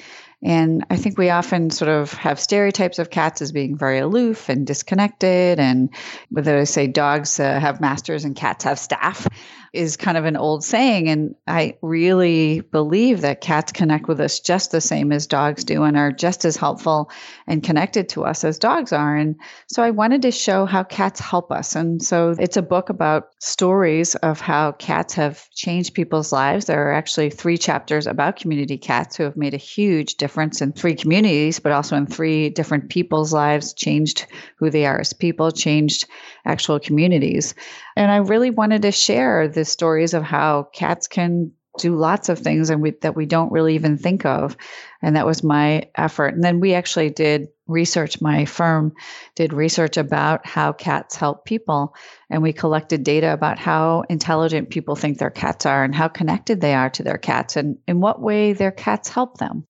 And 0.43 0.85
I 0.89 0.97
think 0.97 1.17
we 1.17 1.31
often 1.31 1.71
sort 1.71 1.89
of 1.89 2.13
have 2.13 2.39
stereotypes 2.39 2.99
of 2.99 3.09
cats 3.09 3.41
as 3.41 3.51
being 3.51 3.75
very 3.75 3.97
aloof 3.99 4.49
and 4.49 4.67
disconnected. 4.67 5.59
And 5.59 5.89
whether 6.29 6.57
I 6.59 6.65
say 6.65 6.85
dogs 6.87 7.39
uh, 7.39 7.59
have 7.59 7.81
masters 7.81 8.23
and 8.23 8.35
cats 8.35 8.63
have 8.63 8.77
staff 8.77 9.27
is 9.73 9.97
kind 9.97 10.17
of 10.17 10.25
an 10.25 10.37
old 10.37 10.63
saying. 10.63 11.09
And 11.09 11.35
I 11.45 11.77
really 11.81 12.61
believe 12.61 13.21
that 13.21 13.41
cats 13.41 13.71
connect 13.71 14.07
with 14.07 14.19
us 14.19 14.39
just 14.39 14.71
the 14.71 14.81
same 14.81 15.11
as 15.11 15.27
dogs 15.27 15.63
do 15.63 15.83
and 15.83 15.97
are 15.97 16.11
just 16.11 16.45
as 16.45 16.55
helpful 16.55 17.11
and 17.45 17.63
connected 17.63 18.09
to 18.09 18.23
us 18.23 18.43
as 18.43 18.59
dogs 18.59 18.93
are. 18.93 19.15
And 19.15 19.35
so 19.67 19.83
I 19.83 19.91
wanted 19.91 20.21
to 20.21 20.31
show 20.31 20.65
how 20.65 20.83
cats 20.83 21.19
help 21.19 21.51
us. 21.51 21.75
And 21.75 22.01
so 22.01 22.35
it's 22.39 22.57
a 22.57 22.61
book 22.61 22.89
about 22.89 23.29
stories 23.39 24.15
of 24.15 24.39
how 24.39 24.71
cats 24.73 25.15
have 25.15 25.49
changed 25.51 25.93
people's 25.93 26.31
lives. 26.31 26.65
There 26.65 26.89
are 26.89 26.93
actually 26.93 27.29
three 27.29 27.57
chapters 27.57 28.07
about 28.07 28.37
community 28.37 28.77
cats 28.77 29.15
who 29.15 29.23
have 29.23 29.37
made 29.37 29.53
a 29.53 29.57
huge 29.57 30.15
difference 30.15 30.27
in 30.37 30.71
three 30.73 30.95
communities, 30.95 31.59
but 31.59 31.71
also 31.71 31.95
in 31.95 32.07
three 32.07 32.49
different 32.49 32.89
people's 32.89 33.33
lives, 33.33 33.73
changed 33.73 34.25
who 34.57 34.69
they 34.69 34.85
are 34.85 34.99
as 34.99 35.13
people, 35.13 35.51
changed 35.51 36.07
actual 36.45 36.79
communities. 36.79 37.55
And 37.95 38.11
I 38.11 38.17
really 38.17 38.49
wanted 38.49 38.83
to 38.83 38.91
share 38.91 39.47
the 39.47 39.65
stories 39.65 40.13
of 40.13 40.23
how 40.23 40.69
cats 40.73 41.07
can 41.07 41.51
do 41.77 41.95
lots 41.95 42.29
of 42.29 42.39
things 42.39 42.69
and 42.69 42.81
we, 42.81 42.91
that 43.01 43.15
we 43.15 43.25
don't 43.25 43.51
really 43.51 43.75
even 43.75 43.97
think 43.97 44.25
of. 44.25 44.57
And 45.01 45.15
that 45.15 45.25
was 45.25 45.43
my 45.43 45.89
effort. 45.95 46.33
And 46.33 46.43
then 46.43 46.59
we 46.59 46.73
actually 46.73 47.11
did 47.11 47.49
research. 47.67 48.19
My 48.21 48.45
firm 48.45 48.93
did 49.35 49.53
research 49.53 49.97
about 49.97 50.45
how 50.45 50.73
cats 50.73 51.15
help 51.15 51.45
people. 51.45 51.95
And 52.29 52.41
we 52.41 52.53
collected 52.53 53.03
data 53.03 53.31
about 53.31 53.59
how 53.59 54.03
intelligent 54.09 54.69
people 54.69 54.95
think 54.95 55.17
their 55.17 55.29
cats 55.29 55.65
are 55.65 55.83
and 55.83 55.93
how 55.93 56.07
connected 56.07 56.61
they 56.61 56.73
are 56.73 56.89
to 56.91 57.03
their 57.03 57.17
cats 57.17 57.55
and 57.55 57.77
in 57.87 57.99
what 58.01 58.21
way 58.21 58.53
their 58.53 58.71
cats 58.71 59.09
help 59.09 59.37
them. 59.37 59.65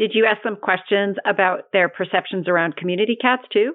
Did 0.00 0.12
you 0.14 0.24
ask 0.24 0.42
them 0.42 0.56
questions 0.56 1.18
about 1.26 1.72
their 1.74 1.90
perceptions 1.90 2.48
around 2.48 2.74
community 2.74 3.18
cats 3.20 3.42
too? 3.52 3.74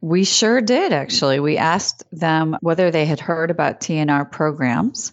We 0.00 0.24
sure 0.24 0.60
did, 0.60 0.92
actually. 0.92 1.38
We 1.38 1.58
asked 1.58 2.02
them 2.10 2.56
whether 2.60 2.90
they 2.90 3.04
had 3.04 3.20
heard 3.20 3.52
about 3.52 3.80
TNR 3.80 4.32
programs. 4.32 5.12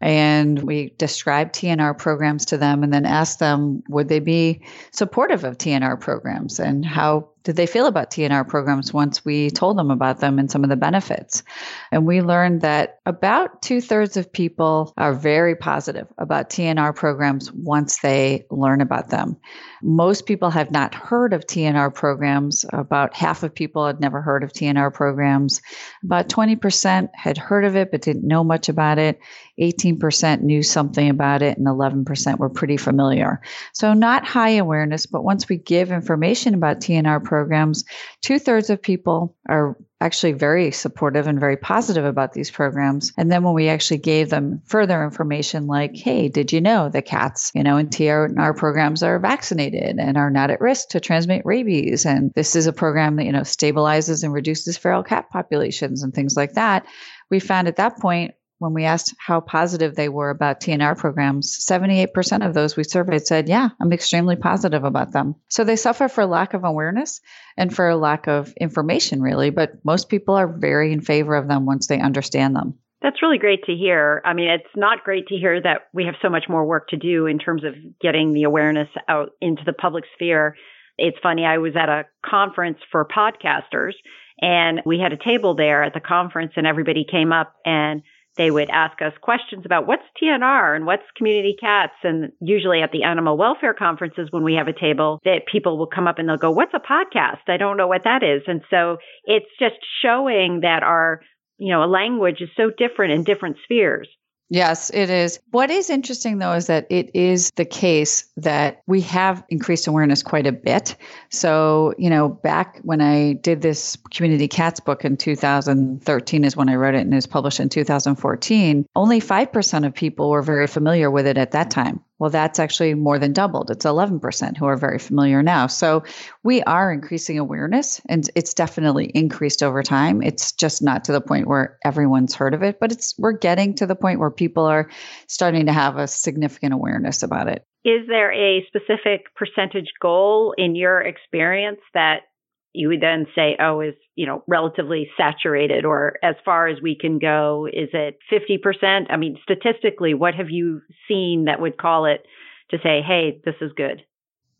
And 0.00 0.62
we 0.62 0.94
described 0.96 1.54
TNR 1.54 1.98
programs 1.98 2.46
to 2.46 2.56
them 2.56 2.82
and 2.82 2.94
then 2.94 3.04
asked 3.04 3.40
them 3.40 3.82
would 3.90 4.08
they 4.08 4.20
be 4.20 4.62
supportive 4.90 5.44
of 5.44 5.58
TNR 5.58 6.00
programs 6.00 6.58
and 6.58 6.82
how 6.82 7.28
did 7.42 7.56
they 7.56 7.66
feel 7.66 7.86
about 7.86 8.10
TNR 8.10 8.46
programs 8.46 8.92
once 8.92 9.24
we 9.24 9.50
told 9.50 9.78
them 9.78 9.90
about 9.90 10.20
them 10.20 10.38
and 10.38 10.50
some 10.50 10.62
of 10.62 10.70
the 10.70 10.76
benefits? 10.76 11.42
And 11.90 12.06
we 12.06 12.20
learned 12.20 12.60
that 12.60 13.00
about 13.06 13.62
two 13.62 13.80
thirds 13.80 14.16
of 14.16 14.32
people 14.32 14.92
are 14.96 15.14
very 15.14 15.56
positive 15.56 16.06
about 16.18 16.50
TNR 16.50 16.94
programs 16.94 17.50
once 17.52 17.98
they 18.00 18.44
learn 18.50 18.80
about 18.80 19.08
them. 19.08 19.36
Most 19.82 20.26
people 20.26 20.50
have 20.50 20.70
not 20.70 20.94
heard 20.94 21.32
of 21.32 21.46
TNR 21.46 21.94
programs. 21.94 22.66
About 22.72 23.14
half 23.14 23.42
of 23.42 23.54
people 23.54 23.86
had 23.86 24.00
never 24.00 24.20
heard 24.20 24.44
of 24.44 24.52
TNR 24.52 24.92
programs. 24.92 25.62
About 26.04 26.28
20% 26.28 27.08
had 27.14 27.38
heard 27.38 27.64
of 27.64 27.76
it 27.76 27.90
but 27.90 28.02
didn't 28.02 28.26
know 28.26 28.44
much 28.44 28.68
about 28.68 28.98
it. 28.98 29.18
18% 29.60 30.40
knew 30.40 30.62
something 30.62 31.10
about 31.10 31.42
it, 31.42 31.58
and 31.58 31.66
11% 31.66 32.38
were 32.38 32.48
pretty 32.48 32.78
familiar. 32.78 33.42
So, 33.74 33.92
not 33.92 34.26
high 34.26 34.52
awareness, 34.52 35.04
but 35.04 35.22
once 35.22 35.48
we 35.48 35.58
give 35.58 35.92
information 35.92 36.54
about 36.54 36.80
TNR 36.80 37.22
programs, 37.30 37.84
two 38.22 38.40
thirds 38.40 38.70
of 38.70 38.82
people 38.82 39.36
are 39.48 39.76
actually 40.00 40.32
very 40.32 40.72
supportive 40.72 41.28
and 41.28 41.38
very 41.38 41.56
positive 41.56 42.04
about 42.04 42.32
these 42.32 42.50
programs. 42.50 43.12
And 43.16 43.30
then 43.30 43.44
when 43.44 43.54
we 43.54 43.68
actually 43.68 43.98
gave 43.98 44.30
them 44.30 44.60
further 44.66 45.04
information 45.04 45.68
like, 45.68 45.94
hey, 45.94 46.28
did 46.28 46.52
you 46.52 46.60
know 46.60 46.88
that 46.88 47.06
cats, 47.06 47.52
you 47.54 47.62
know, 47.62 47.76
in 47.76 47.88
TNR 47.88 48.56
programs 48.56 49.02
are 49.04 49.20
vaccinated 49.20 49.98
and 49.98 50.16
are 50.16 50.30
not 50.30 50.50
at 50.50 50.60
risk 50.60 50.88
to 50.88 51.00
transmit 51.00 51.42
rabies? 51.44 52.04
And 52.04 52.32
this 52.34 52.56
is 52.56 52.66
a 52.66 52.72
program 52.72 53.14
that, 53.16 53.26
you 53.26 53.32
know, 53.32 53.42
stabilizes 53.42 54.24
and 54.24 54.32
reduces 54.32 54.76
feral 54.76 55.04
cat 55.04 55.30
populations 55.30 56.02
and 56.02 56.12
things 56.12 56.36
like 56.36 56.54
that. 56.54 56.84
We 57.30 57.38
found 57.38 57.68
at 57.68 57.76
that 57.76 57.98
point 57.98 58.34
when 58.60 58.74
we 58.74 58.84
asked 58.84 59.14
how 59.18 59.40
positive 59.40 59.96
they 59.96 60.08
were 60.08 60.28
about 60.28 60.60
TNR 60.60 60.96
programs, 60.96 61.58
78% 61.58 62.46
of 62.46 62.52
those 62.52 62.76
we 62.76 62.84
surveyed 62.84 63.26
said, 63.26 63.48
Yeah, 63.48 63.70
I'm 63.80 63.92
extremely 63.92 64.36
positive 64.36 64.84
about 64.84 65.12
them. 65.12 65.34
So 65.48 65.64
they 65.64 65.76
suffer 65.76 66.08
for 66.08 66.26
lack 66.26 66.52
of 66.52 66.62
awareness 66.62 67.20
and 67.56 67.74
for 67.74 67.88
a 67.88 67.96
lack 67.96 68.28
of 68.28 68.52
information, 68.60 69.22
really. 69.22 69.48
But 69.48 69.82
most 69.82 70.10
people 70.10 70.34
are 70.34 70.46
very 70.46 70.92
in 70.92 71.00
favor 71.00 71.34
of 71.34 71.48
them 71.48 71.64
once 71.64 71.86
they 71.86 71.98
understand 71.98 72.54
them. 72.54 72.78
That's 73.00 73.22
really 73.22 73.38
great 73.38 73.64
to 73.64 73.74
hear. 73.74 74.20
I 74.26 74.34
mean, 74.34 74.50
it's 74.50 74.76
not 74.76 75.04
great 75.04 75.26
to 75.28 75.36
hear 75.36 75.60
that 75.62 75.88
we 75.94 76.04
have 76.04 76.16
so 76.20 76.28
much 76.28 76.44
more 76.50 76.66
work 76.66 76.88
to 76.88 76.98
do 76.98 77.24
in 77.24 77.38
terms 77.38 77.64
of 77.64 77.74
getting 77.98 78.34
the 78.34 78.42
awareness 78.42 78.88
out 79.08 79.30
into 79.40 79.62
the 79.64 79.72
public 79.72 80.04
sphere. 80.14 80.54
It's 80.98 81.16
funny, 81.22 81.46
I 81.46 81.56
was 81.56 81.72
at 81.76 81.88
a 81.88 82.04
conference 82.28 82.76
for 82.92 83.06
podcasters 83.06 83.94
and 84.42 84.82
we 84.84 84.98
had 84.98 85.14
a 85.14 85.16
table 85.16 85.54
there 85.54 85.82
at 85.82 85.94
the 85.94 86.00
conference 86.00 86.52
and 86.56 86.66
everybody 86.66 87.06
came 87.10 87.32
up 87.32 87.54
and 87.64 88.02
they 88.40 88.50
would 88.50 88.70
ask 88.70 89.02
us 89.02 89.12
questions 89.20 89.66
about 89.66 89.86
what's 89.86 90.02
TNR 90.20 90.74
and 90.74 90.86
what's 90.86 91.02
community 91.14 91.54
cats. 91.60 91.92
And 92.02 92.32
usually 92.40 92.80
at 92.80 92.90
the 92.90 93.02
animal 93.02 93.36
welfare 93.36 93.74
conferences, 93.74 94.28
when 94.30 94.44
we 94.44 94.54
have 94.54 94.66
a 94.66 94.72
table, 94.72 95.20
that 95.26 95.42
people 95.52 95.76
will 95.76 95.86
come 95.86 96.08
up 96.08 96.18
and 96.18 96.26
they'll 96.26 96.38
go, 96.38 96.50
What's 96.50 96.72
a 96.72 96.80
podcast? 96.80 97.48
I 97.48 97.58
don't 97.58 97.76
know 97.76 97.86
what 97.86 98.04
that 98.04 98.22
is. 98.22 98.40
And 98.46 98.62
so 98.70 98.96
it's 99.24 99.50
just 99.58 99.74
showing 100.02 100.60
that 100.62 100.82
our, 100.82 101.20
you 101.58 101.70
know, 101.70 101.84
a 101.84 101.86
language 101.86 102.40
is 102.40 102.48
so 102.56 102.70
different 102.70 103.12
in 103.12 103.24
different 103.24 103.58
spheres. 103.64 104.08
Yes, 104.52 104.90
it 104.90 105.10
is. 105.10 105.38
What 105.52 105.70
is 105.70 105.90
interesting 105.90 106.38
though 106.38 106.54
is 106.54 106.66
that 106.66 106.84
it 106.90 107.14
is 107.14 107.52
the 107.54 107.64
case 107.64 108.24
that 108.36 108.82
we 108.88 109.00
have 109.02 109.44
increased 109.48 109.86
awareness 109.86 110.24
quite 110.24 110.44
a 110.44 110.52
bit. 110.52 110.96
So, 111.28 111.94
you 111.98 112.10
know, 112.10 112.28
back 112.28 112.80
when 112.82 113.00
I 113.00 113.34
did 113.34 113.62
this 113.62 113.96
Community 114.10 114.48
Cats 114.48 114.80
book 114.80 115.04
in 115.04 115.16
2013 115.16 116.42
is 116.42 116.56
when 116.56 116.68
I 116.68 116.74
wrote 116.74 116.96
it 116.96 117.02
and 117.02 117.12
it 117.12 117.16
was 117.16 117.28
published 117.28 117.60
in 117.60 117.68
2014, 117.68 118.86
only 118.96 119.20
5% 119.20 119.86
of 119.86 119.94
people 119.94 120.30
were 120.30 120.42
very 120.42 120.66
familiar 120.66 121.12
with 121.12 121.28
it 121.28 121.38
at 121.38 121.52
that 121.52 121.70
time. 121.70 122.02
Well, 122.20 122.30
that's 122.30 122.58
actually 122.58 122.92
more 122.94 123.18
than 123.18 123.32
doubled. 123.32 123.70
It's 123.70 123.86
11% 123.86 124.56
who 124.58 124.66
are 124.66 124.76
very 124.76 124.98
familiar 124.98 125.42
now. 125.42 125.66
So 125.66 126.04
we 126.44 126.62
are 126.62 126.92
increasing 126.92 127.38
awareness 127.38 128.00
and 128.10 128.28
it's 128.36 128.52
definitely 128.52 129.06
increased 129.06 129.62
over 129.62 129.82
time. 129.82 130.22
It's 130.22 130.52
just 130.52 130.82
not 130.82 131.04
to 131.04 131.12
the 131.12 131.22
point 131.22 131.48
where 131.48 131.78
everyone's 131.82 132.34
heard 132.34 132.52
of 132.52 132.62
it, 132.62 132.78
but 132.78 132.92
it's 132.92 133.14
we're 133.18 133.32
getting 133.32 133.74
to 133.76 133.86
the 133.86 133.96
point 133.96 134.20
where 134.20 134.30
people 134.30 134.66
are 134.66 134.90
starting 135.28 135.64
to 135.66 135.72
have 135.72 135.96
a 135.96 136.06
significant 136.06 136.74
awareness 136.74 137.22
about 137.22 137.48
it. 137.48 137.64
Is 137.86 138.06
there 138.06 138.30
a 138.30 138.66
specific 138.66 139.34
percentage 139.34 139.90
goal 140.02 140.54
in 140.58 140.76
your 140.76 141.00
experience 141.00 141.80
that 141.94 142.24
you 142.72 142.88
would 142.88 143.00
then 143.00 143.26
say, 143.34 143.56
oh, 143.60 143.80
is, 143.80 143.94
you 144.14 144.26
know, 144.26 144.42
relatively 144.46 145.10
saturated 145.16 145.84
or 145.84 146.14
as 146.22 146.36
far 146.44 146.68
as 146.68 146.80
we 146.80 146.96
can 146.96 147.18
go, 147.18 147.66
is 147.66 147.88
it 147.92 148.18
50%? 148.32 149.06
I 149.10 149.16
mean, 149.16 149.38
statistically, 149.42 150.14
what 150.14 150.34
have 150.34 150.50
you 150.50 150.82
seen 151.08 151.46
that 151.46 151.60
would 151.60 151.76
call 151.76 152.06
it 152.06 152.24
to 152.70 152.78
say, 152.82 153.02
hey, 153.02 153.40
this 153.44 153.56
is 153.60 153.72
good? 153.76 154.02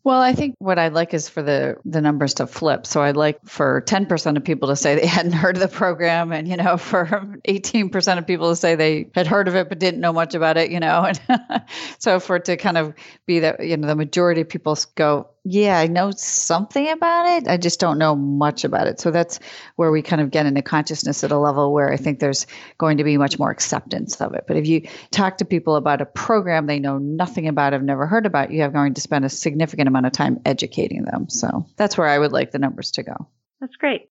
Well, 0.03 0.19
I 0.19 0.33
think 0.33 0.55
what 0.57 0.79
I'd 0.79 0.93
like 0.93 1.13
is 1.13 1.29
for 1.29 1.43
the 1.43 1.75
the 1.85 2.01
numbers 2.01 2.33
to 2.35 2.47
flip. 2.47 2.87
So 2.87 3.03
I'd 3.03 3.17
like 3.17 3.37
for 3.45 3.83
10% 3.85 4.35
of 4.35 4.43
people 4.43 4.69
to 4.69 4.75
say 4.75 4.95
they 4.95 5.05
hadn't 5.07 5.33
heard 5.33 5.55
of 5.55 5.61
the 5.61 5.67
program 5.67 6.31
and 6.31 6.47
you 6.47 6.57
know 6.57 6.77
for 6.77 7.05
18% 7.47 8.17
of 8.17 8.25
people 8.25 8.49
to 8.49 8.55
say 8.55 8.75
they 8.75 9.09
had 9.13 9.27
heard 9.27 9.47
of 9.47 9.55
it 9.55 9.69
but 9.69 9.79
didn't 9.79 9.99
know 9.99 10.13
much 10.13 10.33
about 10.33 10.57
it, 10.57 10.71
you 10.71 10.79
know. 10.79 11.11
And 11.29 11.63
so 11.99 12.19
for 12.19 12.37
it 12.37 12.45
to 12.45 12.57
kind 12.57 12.77
of 12.77 12.93
be 13.27 13.39
that 13.39 13.65
you 13.65 13.77
know 13.77 13.87
the 13.87 13.95
majority 13.95 14.41
of 14.41 14.49
people 14.49 14.75
go, 14.95 15.29
yeah, 15.43 15.79
I 15.79 15.87
know 15.87 16.11
something 16.11 16.87
about 16.89 17.25
it. 17.27 17.47
I 17.47 17.57
just 17.57 17.79
don't 17.79 17.97
know 17.97 18.15
much 18.15 18.63
about 18.63 18.85
it. 18.85 18.99
So 18.99 19.09
that's 19.09 19.39
where 19.75 19.91
we 19.91 20.03
kind 20.03 20.21
of 20.21 20.29
get 20.29 20.45
into 20.45 20.61
consciousness 20.61 21.23
at 21.23 21.31
a 21.31 21.37
level 21.37 21.73
where 21.73 21.91
I 21.91 21.97
think 21.97 22.19
there's 22.19 22.45
going 22.77 22.97
to 22.97 23.03
be 23.03 23.17
much 23.17 23.39
more 23.39 23.49
acceptance 23.49 24.21
of 24.21 24.35
it. 24.35 24.43
But 24.47 24.57
if 24.57 24.67
you 24.67 24.87
talk 25.09 25.37
to 25.37 25.45
people 25.45 25.75
about 25.75 25.99
a 25.99 26.05
program 26.05 26.67
they 26.67 26.79
know 26.79 26.99
nothing 26.99 27.47
about, 27.47 27.73
have 27.73 27.81
never 27.81 28.05
heard 28.05 28.27
about, 28.27 28.51
you 28.51 28.61
have 28.61 28.73
going 28.73 28.93
to 28.93 29.01
spend 29.01 29.25
a 29.25 29.29
significant 29.29 29.87
amount 29.87 30.05
of 30.05 30.11
time 30.11 30.39
educating 30.45 31.05
them. 31.05 31.27
So 31.27 31.65
that's 31.75 31.97
where 31.97 32.07
I 32.07 32.19
would 32.19 32.31
like 32.31 32.51
the 32.51 32.59
numbers 32.59 32.91
to 32.91 33.03
go. 33.03 33.27
That's 33.59 33.75
great. 33.77 34.09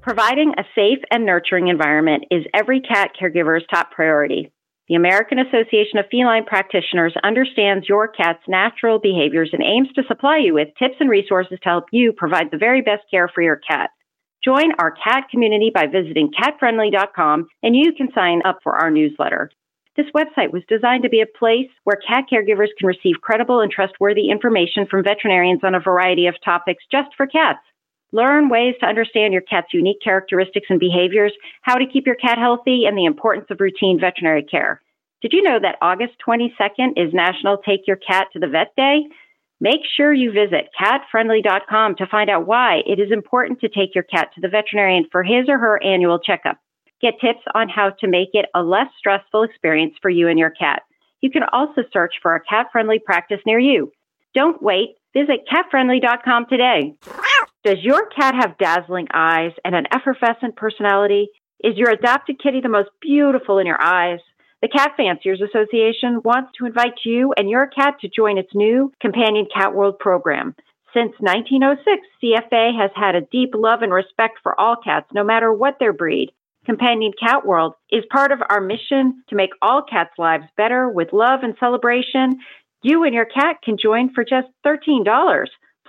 Providing 0.00 0.54
a 0.58 0.64
safe 0.74 0.98
and 1.12 1.24
nurturing 1.24 1.68
environment 1.68 2.24
is 2.32 2.44
every 2.52 2.80
cat 2.80 3.12
caregiver's 3.20 3.64
top 3.70 3.92
priority. 3.92 4.50
The 4.90 4.96
American 4.96 5.38
Association 5.38 6.00
of 6.00 6.06
Feline 6.10 6.44
Practitioners 6.44 7.14
understands 7.22 7.88
your 7.88 8.08
cat's 8.08 8.42
natural 8.48 8.98
behaviors 8.98 9.50
and 9.52 9.62
aims 9.62 9.86
to 9.94 10.02
supply 10.08 10.38
you 10.38 10.54
with 10.54 10.74
tips 10.80 10.96
and 10.98 11.08
resources 11.08 11.60
to 11.62 11.68
help 11.68 11.84
you 11.92 12.12
provide 12.12 12.50
the 12.50 12.58
very 12.58 12.82
best 12.82 13.04
care 13.08 13.28
for 13.32 13.40
your 13.40 13.54
cat. 13.54 13.90
Join 14.44 14.72
our 14.80 14.90
cat 14.90 15.28
community 15.30 15.70
by 15.72 15.86
visiting 15.86 16.32
catfriendly.com 16.32 17.46
and 17.62 17.76
you 17.76 17.92
can 17.92 18.08
sign 18.12 18.42
up 18.44 18.58
for 18.64 18.74
our 18.74 18.90
newsletter. 18.90 19.52
This 19.96 20.10
website 20.12 20.52
was 20.52 20.64
designed 20.66 21.04
to 21.04 21.08
be 21.08 21.20
a 21.20 21.38
place 21.38 21.70
where 21.84 22.02
cat 22.04 22.24
caregivers 22.28 22.74
can 22.76 22.88
receive 22.88 23.22
credible 23.22 23.60
and 23.60 23.70
trustworthy 23.70 24.28
information 24.28 24.86
from 24.90 25.04
veterinarians 25.04 25.60
on 25.62 25.76
a 25.76 25.80
variety 25.80 26.26
of 26.26 26.34
topics 26.44 26.82
just 26.90 27.10
for 27.16 27.28
cats. 27.28 27.60
Learn 28.12 28.48
ways 28.48 28.74
to 28.80 28.86
understand 28.86 29.32
your 29.32 29.42
cat's 29.42 29.72
unique 29.72 30.00
characteristics 30.02 30.66
and 30.68 30.80
behaviors, 30.80 31.32
how 31.62 31.76
to 31.76 31.86
keep 31.86 32.06
your 32.06 32.16
cat 32.16 32.38
healthy, 32.38 32.84
and 32.86 32.96
the 32.98 33.04
importance 33.04 33.46
of 33.50 33.60
routine 33.60 34.00
veterinary 34.00 34.42
care. 34.42 34.80
Did 35.22 35.32
you 35.32 35.42
know 35.42 35.58
that 35.60 35.76
August 35.82 36.14
22nd 36.26 36.92
is 36.96 37.12
National 37.12 37.58
Take 37.58 37.86
Your 37.86 37.96
Cat 37.96 38.28
to 38.32 38.38
the 38.38 38.48
Vet 38.48 38.74
Day? 38.76 39.02
Make 39.60 39.80
sure 39.96 40.12
you 40.12 40.32
visit 40.32 40.70
catfriendly.com 40.80 41.96
to 41.96 42.06
find 42.06 42.30
out 42.30 42.46
why 42.46 42.80
it 42.86 42.98
is 42.98 43.12
important 43.12 43.60
to 43.60 43.68
take 43.68 43.94
your 43.94 44.04
cat 44.04 44.30
to 44.34 44.40
the 44.40 44.48
veterinarian 44.48 45.04
for 45.12 45.22
his 45.22 45.48
or 45.48 45.58
her 45.58 45.82
annual 45.82 46.18
checkup. 46.18 46.58
Get 47.02 47.20
tips 47.20 47.44
on 47.54 47.68
how 47.68 47.90
to 48.00 48.08
make 48.08 48.30
it 48.32 48.46
a 48.54 48.62
less 48.62 48.88
stressful 48.98 49.42
experience 49.42 49.94
for 50.00 50.10
you 50.10 50.28
and 50.28 50.38
your 50.38 50.50
cat. 50.50 50.82
You 51.20 51.30
can 51.30 51.42
also 51.52 51.82
search 51.92 52.14
for 52.22 52.34
a 52.34 52.40
cat 52.40 52.68
friendly 52.72 52.98
practice 52.98 53.40
near 53.44 53.58
you. 53.58 53.92
Don't 54.34 54.62
wait. 54.62 54.96
Visit 55.12 55.46
catfriendly.com 55.50 56.46
today. 56.46 56.94
Does 57.62 57.76
your 57.82 58.06
cat 58.06 58.34
have 58.34 58.56
dazzling 58.56 59.08
eyes 59.12 59.52
and 59.66 59.74
an 59.74 59.84
effervescent 59.92 60.56
personality? 60.56 61.28
Is 61.62 61.76
your 61.76 61.90
adopted 61.90 62.40
kitty 62.42 62.62
the 62.62 62.70
most 62.70 62.88
beautiful 63.02 63.58
in 63.58 63.66
your 63.66 63.80
eyes? 63.80 64.20
The 64.62 64.68
Cat 64.68 64.92
Fanciers 64.96 65.42
Association 65.42 66.22
wants 66.24 66.52
to 66.56 66.64
invite 66.64 67.00
you 67.04 67.34
and 67.36 67.50
your 67.50 67.66
cat 67.66 68.00
to 68.00 68.08
join 68.08 68.38
its 68.38 68.54
new 68.54 68.90
Companion 69.02 69.46
Cat 69.54 69.74
World 69.74 69.98
program. 69.98 70.54
Since 70.94 71.12
1906, 71.18 72.00
CFA 72.22 72.80
has 72.80 72.90
had 72.94 73.14
a 73.14 73.26
deep 73.30 73.50
love 73.54 73.82
and 73.82 73.92
respect 73.92 74.38
for 74.42 74.58
all 74.58 74.76
cats, 74.82 75.08
no 75.12 75.22
matter 75.22 75.52
what 75.52 75.76
their 75.78 75.92
breed. 75.92 76.32
Companion 76.64 77.12
Cat 77.22 77.46
World 77.46 77.74
is 77.90 78.04
part 78.10 78.32
of 78.32 78.40
our 78.48 78.62
mission 78.62 79.22
to 79.28 79.36
make 79.36 79.50
all 79.60 79.82
cats' 79.82 80.18
lives 80.18 80.44
better 80.56 80.88
with 80.88 81.12
love 81.12 81.40
and 81.42 81.54
celebration. 81.60 82.40
You 82.82 83.04
and 83.04 83.14
your 83.14 83.26
cat 83.26 83.56
can 83.62 83.76
join 83.76 84.14
for 84.14 84.24
just 84.24 84.48
$13. 84.66 85.04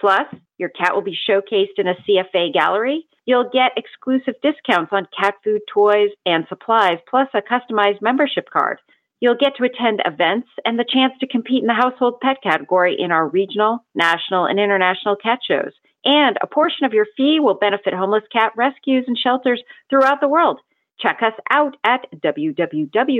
Plus, 0.01 0.25
your 0.57 0.69
cat 0.69 0.95
will 0.95 1.03
be 1.03 1.17
showcased 1.29 1.77
in 1.77 1.87
a 1.87 1.93
CFA 1.93 2.51
gallery. 2.51 3.05
You'll 3.25 3.51
get 3.53 3.77
exclusive 3.77 4.33
discounts 4.41 4.91
on 4.91 5.07
cat 5.17 5.35
food, 5.43 5.61
toys, 5.71 6.09
and 6.25 6.45
supplies, 6.49 6.97
plus 7.07 7.27
a 7.35 7.41
customized 7.41 8.01
membership 8.01 8.49
card. 8.51 8.79
You'll 9.19 9.37
get 9.39 9.55
to 9.57 9.63
attend 9.63 10.01
events 10.03 10.47
and 10.65 10.79
the 10.79 10.85
chance 10.91 11.13
to 11.19 11.27
compete 11.27 11.61
in 11.61 11.67
the 11.67 11.75
household 11.75 12.19
pet 12.19 12.37
category 12.41 12.95
in 12.97 13.11
our 13.11 13.27
regional, 13.27 13.85
national, 13.93 14.45
and 14.45 14.59
international 14.59 15.15
cat 15.15 15.37
shows. 15.47 15.73
And 16.03 16.35
a 16.41 16.47
portion 16.47 16.85
of 16.87 16.93
your 16.93 17.05
fee 17.15 17.39
will 17.39 17.53
benefit 17.53 17.93
homeless 17.93 18.23
cat 18.33 18.53
rescues 18.57 19.05
and 19.07 19.15
shelters 19.15 19.61
throughout 19.91 20.19
the 20.19 20.27
world. 20.27 20.59
Check 20.99 21.19
us 21.21 21.33
out 21.51 21.77
at 21.83 22.07
www.cfa.org. 22.15 23.15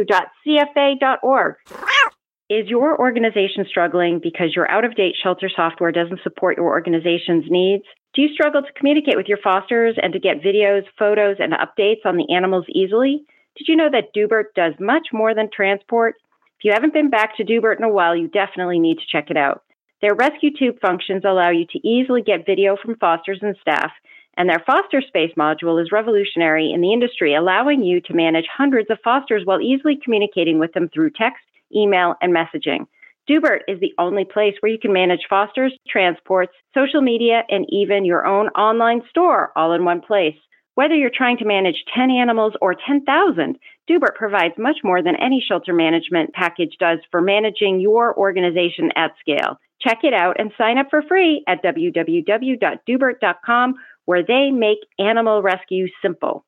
Is 2.52 2.68
your 2.68 3.00
organization 3.00 3.64
struggling 3.66 4.20
because 4.22 4.54
your 4.54 4.70
out 4.70 4.84
of 4.84 4.96
date 4.96 5.16
shelter 5.24 5.50
software 5.56 5.94
doesn't 5.94 6.20
support 6.22 6.58
your 6.58 6.66
organization's 6.66 7.46
needs? 7.48 7.86
Do 8.14 8.22
you 8.22 8.34
struggle 8.34 8.62
to 8.62 8.74
communicate 8.74 9.16
with 9.16 9.30
your 9.30 9.38
fosters 9.42 9.96
and 10.04 10.12
to 10.12 10.20
get 10.20 10.42
videos, 10.42 10.84
photos, 11.00 11.38
and 11.40 11.54
updates 11.54 12.04
on 12.04 12.18
the 12.18 12.28
animals 12.36 12.66
easily? 12.68 13.24
Did 13.56 13.70
you 13.70 13.78
know 13.78 13.90
that 13.90 14.14
Doobert 14.14 14.54
does 14.54 14.74
much 14.82 15.14
more 15.14 15.34
than 15.34 15.48
transport? 15.50 16.16
If 16.60 16.66
you 16.66 16.74
haven't 16.74 16.94
been 16.94 17.10
back 17.10 17.38
to 17.38 17.46
Doobert 17.46 17.78
in 17.78 17.86
a 17.86 17.90
while, 17.90 18.18
you 18.18 18.28
definitely 18.28 18.80
need 18.80 18.98
to 18.98 19.08
check 19.10 19.30
it 19.30 19.38
out. 19.38 19.64
Their 20.02 20.14
rescue 20.14 20.52
tube 20.52 20.76
functions 20.82 21.24
allow 21.24 21.52
you 21.52 21.66
to 21.68 21.88
easily 21.88 22.22
get 22.22 22.46
video 22.46 22.76
from 22.76 22.98
fosters 22.98 23.40
and 23.42 23.56
staff, 23.62 23.94
and 24.36 24.50
their 24.50 24.62
foster 24.68 25.02
space 25.02 25.32
module 25.38 25.82
is 25.82 25.94
revolutionary 25.94 26.74
in 26.74 26.82
the 26.82 26.92
industry, 26.92 27.34
allowing 27.34 27.82
you 27.82 28.02
to 28.02 28.14
manage 28.14 28.48
hundreds 28.54 28.90
of 28.90 29.00
fosters 29.06 29.44
while 29.46 29.62
easily 29.62 29.98
communicating 30.04 30.60
with 30.60 30.74
them 30.74 30.90
through 30.94 31.12
text, 31.12 31.46
email, 31.76 32.16
and 32.22 32.34
messaging. 32.34 32.88
Doobert 33.30 33.60
is 33.68 33.80
the 33.80 33.94
only 33.98 34.26
place 34.26 34.56
where 34.60 34.72
you 34.72 34.80
can 34.80 34.94
manage 34.94 35.22
fosters, 35.30 35.74
transports, 35.88 36.54
social 36.74 37.02
media, 37.02 37.44
and 37.50 37.66
even 37.70 38.06
your 38.06 38.26
own 38.26 38.48
online 38.50 39.02
store 39.10 39.52
all 39.56 39.74
in 39.74 39.86
one 39.86 40.02
place. 40.02 40.36
Whether 40.76 40.96
you're 40.96 41.12
trying 41.14 41.38
to 41.38 41.46
manage 41.46 41.84
10 41.96 42.10
animals 42.10 42.54
or 42.62 42.74
10,000, 42.74 43.60
Doobert 43.90 44.16
provides 44.16 44.54
much 44.58 44.78
more 44.84 45.04
than 45.04 45.16
any 45.18 45.44
shelter 45.46 45.74
management 45.74 46.34
package 46.34 46.78
does 46.80 47.00
for 47.12 47.22
managing 47.22 47.80
your 47.80 48.18
organization 48.18 48.90
at 48.96 49.12
scale. 49.20 49.60
Check 49.82 50.00
it 50.04 50.14
out 50.14 50.40
and 50.40 50.52
sign 50.58 50.78
up 50.78 50.88
for 50.90 51.02
free 51.02 51.44
at 51.48 51.64
www.doobert.com 51.64 53.76
where 54.06 54.24
they 54.26 54.52
make 54.52 54.80
animal 54.98 55.42
rescue 55.42 55.88
simple. 56.02 56.46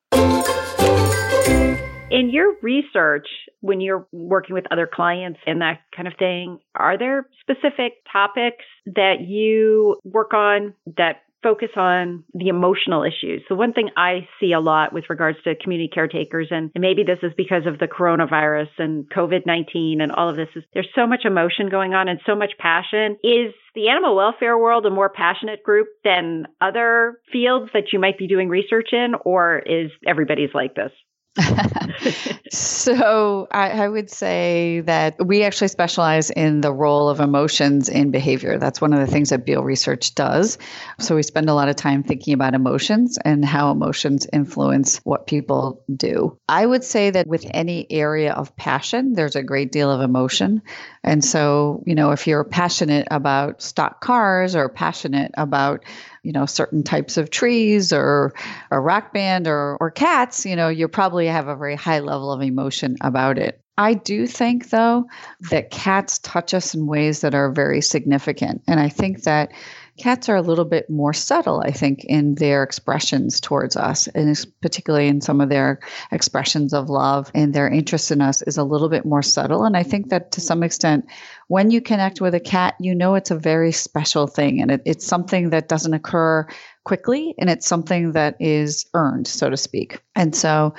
In 2.14 2.30
your 2.30 2.54
research, 2.62 3.26
when 3.60 3.80
you're 3.80 4.06
working 4.12 4.54
with 4.54 4.66
other 4.70 4.86
clients 4.86 5.40
and 5.48 5.60
that 5.62 5.80
kind 5.96 6.06
of 6.06 6.14
thing, 6.16 6.60
are 6.76 6.96
there 6.96 7.26
specific 7.40 7.94
topics 8.12 8.64
that 8.86 9.22
you 9.26 9.96
work 10.04 10.32
on 10.32 10.74
that 10.96 11.22
focus 11.42 11.70
on 11.76 12.22
the 12.32 12.48
emotional 12.48 13.02
issues. 13.02 13.42
So 13.48 13.56
one 13.56 13.72
thing 13.72 13.90
I 13.96 14.28
see 14.40 14.52
a 14.52 14.60
lot 14.60 14.92
with 14.92 15.10
regards 15.10 15.38
to 15.42 15.56
community 15.56 15.90
caretakers, 15.92 16.48
and 16.52 16.70
maybe 16.74 17.02
this 17.02 17.18
is 17.22 17.32
because 17.36 17.66
of 17.66 17.78
the 17.80 17.86
coronavirus 17.86 18.70
and 18.78 19.10
COVID-19 19.10 20.00
and 20.00 20.12
all 20.12 20.30
of 20.30 20.36
this 20.36 20.48
is 20.54 20.62
there's 20.72 20.88
so 20.94 21.08
much 21.08 21.24
emotion 21.24 21.68
going 21.68 21.94
on 21.94 22.08
and 22.08 22.20
so 22.24 22.36
much 22.36 22.52
passion. 22.58 23.18
Is 23.24 23.52
the 23.74 23.88
animal 23.88 24.14
welfare 24.14 24.56
world 24.56 24.86
a 24.86 24.90
more 24.90 25.10
passionate 25.10 25.64
group 25.64 25.88
than 26.04 26.46
other 26.60 27.18
fields 27.30 27.70
that 27.74 27.92
you 27.92 27.98
might 27.98 28.16
be 28.16 28.28
doing 28.28 28.48
research 28.48 28.90
in, 28.92 29.14
or 29.24 29.58
is 29.58 29.90
everybody's 30.06 30.54
like 30.54 30.76
this? 30.76 30.92
so 32.50 33.48
I, 33.50 33.70
I, 33.70 33.88
would 33.88 34.08
say 34.08 34.82
that 34.82 35.26
we 35.26 35.42
actually 35.42 35.68
specialize 35.68 36.30
in 36.30 36.60
the 36.60 36.72
role 36.72 37.08
of 37.08 37.18
emotions 37.18 37.88
in 37.88 38.12
behavior. 38.12 38.58
That's 38.58 38.80
one 38.80 38.92
of 38.92 39.00
the 39.00 39.08
things 39.08 39.30
that 39.30 39.44
Beall 39.44 39.64
Research 39.64 40.14
does. 40.14 40.58
So 41.00 41.16
we 41.16 41.24
spend 41.24 41.48
a 41.48 41.54
lot 41.54 41.68
of 41.68 41.74
time 41.74 42.04
thinking 42.04 42.34
about 42.34 42.54
emotions 42.54 43.18
and 43.24 43.44
how 43.44 43.72
emotions 43.72 44.28
influence 44.32 44.98
what 44.98 45.26
people 45.26 45.82
do. 45.92 46.38
I 46.48 46.64
would 46.64 46.84
say 46.84 47.10
that 47.10 47.26
with 47.26 47.44
any 47.50 47.90
area 47.90 48.32
of 48.32 48.54
passion, 48.54 49.14
there's 49.14 49.34
a 49.34 49.42
great 49.42 49.72
deal 49.72 49.90
of 49.90 50.02
emotion. 50.02 50.62
And 51.02 51.24
so, 51.24 51.82
you 51.84 51.96
know, 51.96 52.12
if 52.12 52.28
you're 52.28 52.44
passionate 52.44 53.08
about 53.10 53.60
stock 53.60 54.00
cars 54.00 54.54
or 54.54 54.68
passionate 54.68 55.32
about 55.36 55.84
you 56.24 56.32
know 56.32 56.46
certain 56.46 56.82
types 56.82 57.16
of 57.16 57.30
trees 57.30 57.92
or 57.92 58.32
a 58.70 58.80
rock 58.80 59.12
band 59.12 59.46
or 59.46 59.76
or 59.78 59.90
cats 59.90 60.44
you 60.44 60.56
know 60.56 60.68
you 60.68 60.88
probably 60.88 61.26
have 61.26 61.46
a 61.48 61.56
very 61.56 61.76
high 61.76 62.00
level 62.00 62.32
of 62.32 62.42
emotion 62.42 62.96
about 63.00 63.38
it 63.38 63.60
I 63.76 63.94
do 63.94 64.28
think, 64.28 64.70
though, 64.70 65.06
that 65.50 65.70
cats 65.72 66.20
touch 66.20 66.54
us 66.54 66.74
in 66.74 66.86
ways 66.86 67.22
that 67.22 67.34
are 67.34 67.50
very 67.50 67.80
significant. 67.80 68.62
And 68.68 68.78
I 68.78 68.88
think 68.88 69.24
that 69.24 69.50
cats 69.98 70.28
are 70.28 70.36
a 70.36 70.42
little 70.42 70.64
bit 70.64 70.90
more 70.90 71.12
subtle, 71.12 71.60
I 71.60 71.70
think, 71.70 72.04
in 72.04 72.34
their 72.34 72.62
expressions 72.62 73.40
towards 73.40 73.76
us, 73.76 74.08
and 74.08 74.36
particularly 74.60 75.08
in 75.08 75.20
some 75.20 75.40
of 75.40 75.48
their 75.48 75.80
expressions 76.10 76.72
of 76.74 76.90
love 76.90 77.30
and 77.34 77.54
their 77.54 77.68
interest 77.68 78.10
in 78.10 78.20
us 78.20 78.42
is 78.42 78.56
a 78.56 78.64
little 78.64 78.88
bit 78.88 79.04
more 79.04 79.22
subtle. 79.22 79.64
And 79.64 79.76
I 79.76 79.82
think 79.82 80.10
that 80.10 80.32
to 80.32 80.40
some 80.40 80.62
extent, 80.62 81.06
when 81.48 81.70
you 81.70 81.80
connect 81.80 82.20
with 82.20 82.34
a 82.34 82.40
cat, 82.40 82.74
you 82.80 82.94
know 82.94 83.14
it's 83.14 83.30
a 83.30 83.38
very 83.38 83.72
special 83.72 84.26
thing 84.26 84.60
and 84.60 84.70
it, 84.70 84.82
it's 84.84 85.06
something 85.06 85.50
that 85.50 85.68
doesn't 85.68 85.94
occur 85.94 86.46
quickly 86.84 87.34
and 87.38 87.48
it's 87.48 87.66
something 87.66 88.12
that 88.12 88.36
is 88.40 88.86
earned, 88.94 89.26
so 89.26 89.48
to 89.48 89.56
speak. 89.56 90.00
And 90.14 90.34
so 90.34 90.74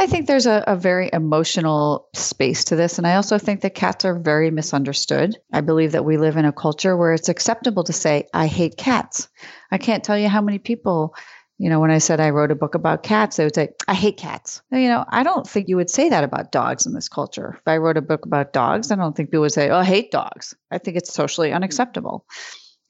I 0.00 0.06
think 0.06 0.26
there's 0.26 0.46
a, 0.46 0.64
a, 0.66 0.76
very 0.76 1.10
emotional 1.12 2.08
space 2.14 2.64
to 2.64 2.76
this. 2.76 2.96
And 2.96 3.06
I 3.06 3.16
also 3.16 3.36
think 3.36 3.60
that 3.60 3.74
cats 3.74 4.06
are 4.06 4.18
very 4.18 4.50
misunderstood. 4.50 5.36
I 5.52 5.60
believe 5.60 5.92
that 5.92 6.06
we 6.06 6.16
live 6.16 6.38
in 6.38 6.46
a 6.46 6.54
culture 6.54 6.96
where 6.96 7.12
it's 7.12 7.28
acceptable 7.28 7.84
to 7.84 7.92
say, 7.92 8.26
I 8.32 8.46
hate 8.46 8.78
cats. 8.78 9.28
I 9.70 9.76
can't 9.76 10.02
tell 10.02 10.16
you 10.16 10.30
how 10.30 10.40
many 10.40 10.58
people 10.58 11.14
you 11.58 11.68
know, 11.68 11.78
when 11.78 11.90
I 11.90 11.98
said 11.98 12.20
I 12.20 12.30
wrote 12.30 12.50
a 12.50 12.54
book 12.54 12.74
about 12.74 13.02
cats, 13.02 13.36
they 13.36 13.44
would 13.44 13.54
say, 13.54 13.74
I 13.86 13.92
hate 13.92 14.16
cats. 14.16 14.62
You 14.72 14.88
know, 14.88 15.04
I 15.06 15.22
don't 15.22 15.46
think 15.46 15.68
you 15.68 15.76
would 15.76 15.90
say 15.90 16.08
that 16.08 16.24
about 16.24 16.52
dogs 16.52 16.86
in 16.86 16.94
this 16.94 17.10
culture. 17.10 17.56
If 17.58 17.68
I 17.68 17.76
wrote 17.76 17.98
a 17.98 18.00
book 18.02 18.24
about 18.24 18.54
dogs, 18.54 18.90
I 18.90 18.96
don't 18.96 19.14
think 19.14 19.28
people 19.28 19.42
would 19.42 19.52
say, 19.52 19.68
Oh, 19.68 19.80
I 19.80 19.84
hate 19.84 20.10
dogs. 20.10 20.54
I 20.70 20.78
think 20.78 20.96
it's 20.96 21.12
socially 21.12 21.52
unacceptable. 21.52 22.24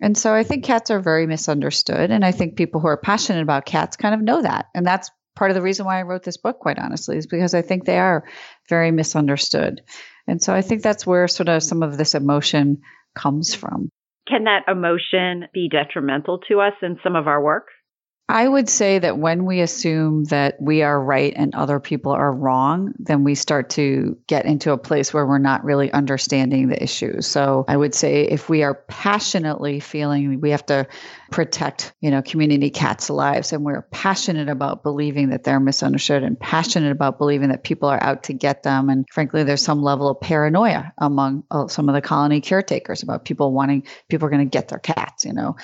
And 0.01 0.17
so 0.17 0.33
I 0.33 0.45
think 0.45 0.65
cats 0.65 0.93
are 0.93 1.01
very 1.01 1.27
misunderstood. 1.27 2.13
And 2.13 2.25
I 2.25 2.31
think 2.31 2.55
people 2.55 2.81
who 2.81 2.87
are 2.87 2.97
passionate 2.97 3.43
about 3.43 3.67
cats 3.67 3.97
kind 3.97 4.15
of 4.15 4.23
know 4.23 4.41
that. 4.41 4.67
And 4.73 4.87
that's 4.87 5.11
part 5.35 5.51
of 5.51 5.55
the 5.55 5.63
reason 5.63 5.87
why 5.87 5.99
I 5.99 6.03
wrote 6.03 6.23
this 6.23 6.37
book, 6.37 6.59
quite 6.59 6.79
honestly, 6.79 7.17
is 7.17 7.27
because 7.27 7.55
I 7.55 7.63
think 7.63 7.85
they 7.85 7.99
are 7.99 8.25
very 8.69 8.91
misunderstood. 8.91 9.83
And 10.27 10.43
so 10.43 10.55
I 10.55 10.63
think 10.63 10.83
that's 10.83 11.07
where 11.07 11.29
sort 11.29 11.49
of 11.49 11.63
some 11.63 11.83
of 11.83 11.97
this 11.97 12.15
emotion 12.15 12.83
comes 13.15 13.55
from. 13.55 13.91
Can 14.29 14.45
that 14.45 14.71
emotion 14.71 15.49
be 15.53 15.69
detrimental 15.69 16.39
to 16.49 16.61
us 16.61 16.75
in 16.83 16.99
some 17.03 17.17
of 17.17 17.27
our 17.27 17.43
work? 17.43 17.67
I 18.31 18.47
would 18.47 18.69
say 18.69 19.01
that 19.01 19.19
when 19.19 19.45
we 19.45 19.61
assume 19.61 20.23
that 20.27 20.57
we 20.63 20.83
are 20.83 21.03
right 21.03 21.33
and 21.35 21.53
other 21.53 21.81
people 21.81 22.13
are 22.13 22.33
wrong, 22.33 22.95
then 23.01 23.25
we 23.25 23.35
start 23.35 23.71
to 23.71 24.17
get 24.29 24.47
into 24.47 24.71
a 24.71 24.79
place 24.79 25.13
where 25.13 25.27
we're 25.27 25.39
not 25.39 25.65
really 25.65 25.93
understanding 25.93 26.69
the 26.69 26.81
issues. 26.81 27.27
So 27.27 27.65
I 27.67 27.77
would 27.77 27.93
say 27.93 28.23
if 28.23 28.49
we 28.49 28.63
are 28.63 28.75
passionately 28.75 29.81
feeling 29.81 30.41
we 30.41 30.51
have 30.51 30.65
to 30.67 30.87
protect, 31.33 31.93
you 32.01 32.13
know, 32.13 32.23
community 32.23 32.71
cats' 32.71 33.11
lives 33.11 33.53
and 33.53 33.65
we're 33.65 33.83
passionate 33.83 34.49
about 34.49 34.85
believing 34.85 35.31
that 35.31 35.43
they're 35.43 35.59
misunderstood 35.59 36.23
and 36.23 36.39
passionate 36.39 36.93
about 36.93 37.19
believing 37.19 37.49
that 37.49 37.65
people 37.65 37.89
are 37.89 38.03
out 38.03 38.23
to 38.25 38.33
get 38.33 38.63
them 38.63 38.91
and 38.91 39.07
frankly 39.11 39.43
there's 39.43 39.63
some 39.63 39.83
level 39.83 40.09
of 40.09 40.21
paranoia 40.21 40.93
among 40.99 41.43
uh, 41.51 41.67
some 41.67 41.89
of 41.89 41.97
the 41.97 42.01
colony 42.01 42.41
caretakers 42.41 43.03
about 43.03 43.25
people 43.25 43.53
wanting 43.53 43.85
people 44.09 44.27
are 44.29 44.31
going 44.31 44.49
to 44.49 44.51
get 44.51 44.69
their 44.69 44.79
cats, 44.79 45.25
you 45.25 45.33
know. 45.33 45.57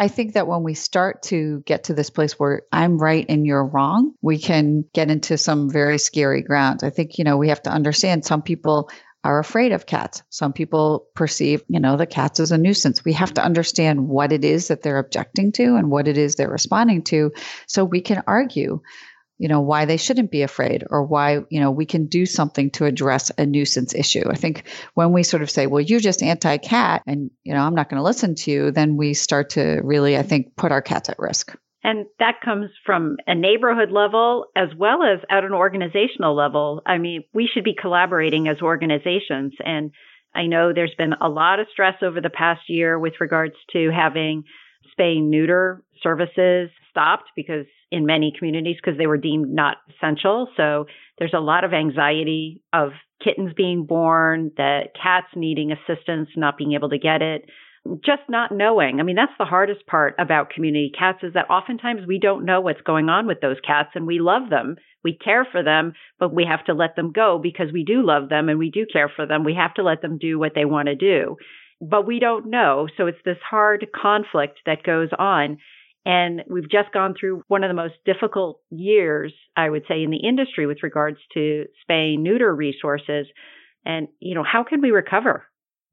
I 0.00 0.08
think 0.08 0.32
that 0.32 0.46
when 0.46 0.62
we 0.62 0.72
start 0.72 1.24
to 1.24 1.62
get 1.66 1.84
to 1.84 1.94
this 1.94 2.08
place 2.08 2.38
where 2.38 2.62
I'm 2.72 2.96
right 2.96 3.26
and 3.28 3.44
you're 3.44 3.66
wrong, 3.66 4.14
we 4.22 4.38
can 4.38 4.86
get 4.94 5.10
into 5.10 5.36
some 5.36 5.68
very 5.68 5.98
scary 5.98 6.40
grounds. 6.40 6.82
I 6.82 6.88
think, 6.88 7.18
you 7.18 7.24
know, 7.24 7.36
we 7.36 7.50
have 7.50 7.62
to 7.64 7.70
understand 7.70 8.24
some 8.24 8.40
people 8.40 8.90
are 9.22 9.38
afraid 9.38 9.72
of 9.72 9.84
cats. 9.84 10.22
Some 10.30 10.54
people 10.54 11.06
perceive, 11.14 11.62
you 11.68 11.80
know, 11.80 11.98
the 11.98 12.06
cats 12.06 12.40
as 12.40 12.50
a 12.50 12.56
nuisance. 12.56 13.04
We 13.04 13.12
have 13.12 13.34
to 13.34 13.44
understand 13.44 14.08
what 14.08 14.32
it 14.32 14.42
is 14.42 14.68
that 14.68 14.80
they're 14.80 14.96
objecting 14.96 15.52
to 15.52 15.76
and 15.76 15.90
what 15.90 16.08
it 16.08 16.16
is 16.16 16.34
they're 16.34 16.48
responding 16.48 17.02
to 17.04 17.32
so 17.66 17.84
we 17.84 18.00
can 18.00 18.22
argue 18.26 18.80
you 19.40 19.48
know 19.48 19.60
why 19.60 19.86
they 19.86 19.96
shouldn't 19.96 20.30
be 20.30 20.42
afraid 20.42 20.84
or 20.90 21.02
why 21.02 21.40
you 21.48 21.58
know 21.58 21.70
we 21.70 21.86
can 21.86 22.06
do 22.06 22.26
something 22.26 22.70
to 22.70 22.84
address 22.84 23.32
a 23.38 23.46
nuisance 23.46 23.94
issue 23.94 24.22
i 24.30 24.36
think 24.36 24.68
when 24.94 25.12
we 25.12 25.22
sort 25.22 25.42
of 25.42 25.50
say 25.50 25.66
well 25.66 25.80
you're 25.80 25.98
just 25.98 26.22
anti-cat 26.22 27.02
and 27.06 27.30
you 27.42 27.52
know 27.52 27.60
i'm 27.60 27.74
not 27.74 27.88
going 27.88 27.98
to 27.98 28.04
listen 28.04 28.34
to 28.34 28.50
you 28.50 28.70
then 28.70 28.96
we 28.96 29.14
start 29.14 29.50
to 29.50 29.80
really 29.82 30.16
i 30.16 30.22
think 30.22 30.54
put 30.56 30.70
our 30.70 30.82
cats 30.82 31.08
at 31.08 31.18
risk 31.18 31.56
and 31.82 32.04
that 32.18 32.42
comes 32.44 32.68
from 32.84 33.16
a 33.26 33.34
neighborhood 33.34 33.90
level 33.90 34.46
as 34.54 34.68
well 34.76 35.02
as 35.02 35.20
at 35.30 35.44
an 35.44 35.54
organizational 35.54 36.36
level. 36.36 36.82
I 36.84 36.98
mean, 36.98 37.24
we 37.32 37.48
should 37.50 37.64
be 37.64 37.74
collaborating 37.74 38.48
as 38.48 38.60
organizations. 38.60 39.54
And 39.64 39.90
I 40.34 40.44
know 40.44 40.74
there's 40.74 40.94
been 40.98 41.14
a 41.14 41.30
lot 41.30 41.58
of 41.58 41.68
stress 41.72 41.94
over 42.02 42.20
the 42.20 42.28
past 42.28 42.60
year 42.68 42.98
with 42.98 43.14
regards 43.18 43.54
to 43.72 43.90
having 43.90 44.44
spay 44.92 45.22
neuter 45.22 45.82
services 46.02 46.68
stopped 46.90 47.30
because 47.34 47.66
in 47.90 48.06
many 48.06 48.32
communities 48.36 48.76
because 48.82 48.98
they 48.98 49.06
were 49.06 49.16
deemed 49.16 49.52
not 49.54 49.78
essential. 49.96 50.48
So 50.56 50.86
there's 51.18 51.34
a 51.34 51.40
lot 51.40 51.64
of 51.64 51.72
anxiety 51.72 52.62
of 52.72 52.90
kittens 53.22 53.52
being 53.56 53.84
born, 53.86 54.52
the 54.56 54.82
cats 55.00 55.28
needing 55.34 55.72
assistance, 55.72 56.28
not 56.36 56.58
being 56.58 56.72
able 56.72 56.90
to 56.90 56.98
get 56.98 57.22
it, 57.22 57.44
just 58.04 58.22
not 58.28 58.52
knowing. 58.52 59.00
I 59.00 59.02
mean, 59.02 59.16
that's 59.16 59.32
the 59.38 59.44
hardest 59.44 59.86
part 59.86 60.14
about 60.18 60.50
community 60.50 60.92
cats 60.96 61.18
is 61.22 61.32
that 61.34 61.48
oftentimes 61.48 62.06
we 62.06 62.18
don't 62.18 62.44
know 62.44 62.60
what's 62.60 62.82
going 62.82 63.08
on 63.08 63.26
with 63.26 63.40
those 63.40 63.56
cats 63.66 63.90
and 63.94 64.06
we 64.06 64.18
love 64.18 64.50
them. 64.50 64.76
We 65.02 65.16
care 65.16 65.46
for 65.50 65.62
them, 65.62 65.94
but 66.18 66.34
we 66.34 66.44
have 66.44 66.64
to 66.66 66.74
let 66.74 66.94
them 66.94 67.10
go 67.12 67.38
because 67.42 67.72
we 67.72 67.84
do 67.84 68.04
love 68.04 68.28
them 68.28 68.48
and 68.48 68.58
we 68.58 68.70
do 68.70 68.84
care 68.90 69.10
for 69.14 69.26
them. 69.26 69.44
We 69.44 69.54
have 69.54 69.74
to 69.74 69.82
let 69.82 70.02
them 70.02 70.18
do 70.18 70.38
what 70.38 70.52
they 70.54 70.66
want 70.66 70.88
to 70.88 70.94
do. 70.94 71.36
But 71.80 72.06
we 72.06 72.18
don't 72.20 72.50
know. 72.50 72.86
So 72.98 73.06
it's 73.06 73.18
this 73.24 73.38
hard 73.48 73.86
conflict 73.94 74.58
that 74.66 74.82
goes 74.82 75.08
on. 75.18 75.56
And 76.04 76.42
we've 76.48 76.70
just 76.70 76.92
gone 76.92 77.14
through 77.18 77.42
one 77.48 77.62
of 77.62 77.68
the 77.68 77.74
most 77.74 77.94
difficult 78.06 78.60
years, 78.70 79.34
I 79.56 79.68
would 79.68 79.82
say, 79.86 80.02
in 80.02 80.10
the 80.10 80.26
industry 80.26 80.66
with 80.66 80.78
regards 80.82 81.18
to 81.34 81.66
spay 81.88 82.18
neuter 82.18 82.54
resources. 82.54 83.26
And, 83.84 84.08
you 84.18 84.34
know, 84.34 84.44
how 84.44 84.64
can 84.64 84.80
we 84.80 84.90
recover? 84.90 85.44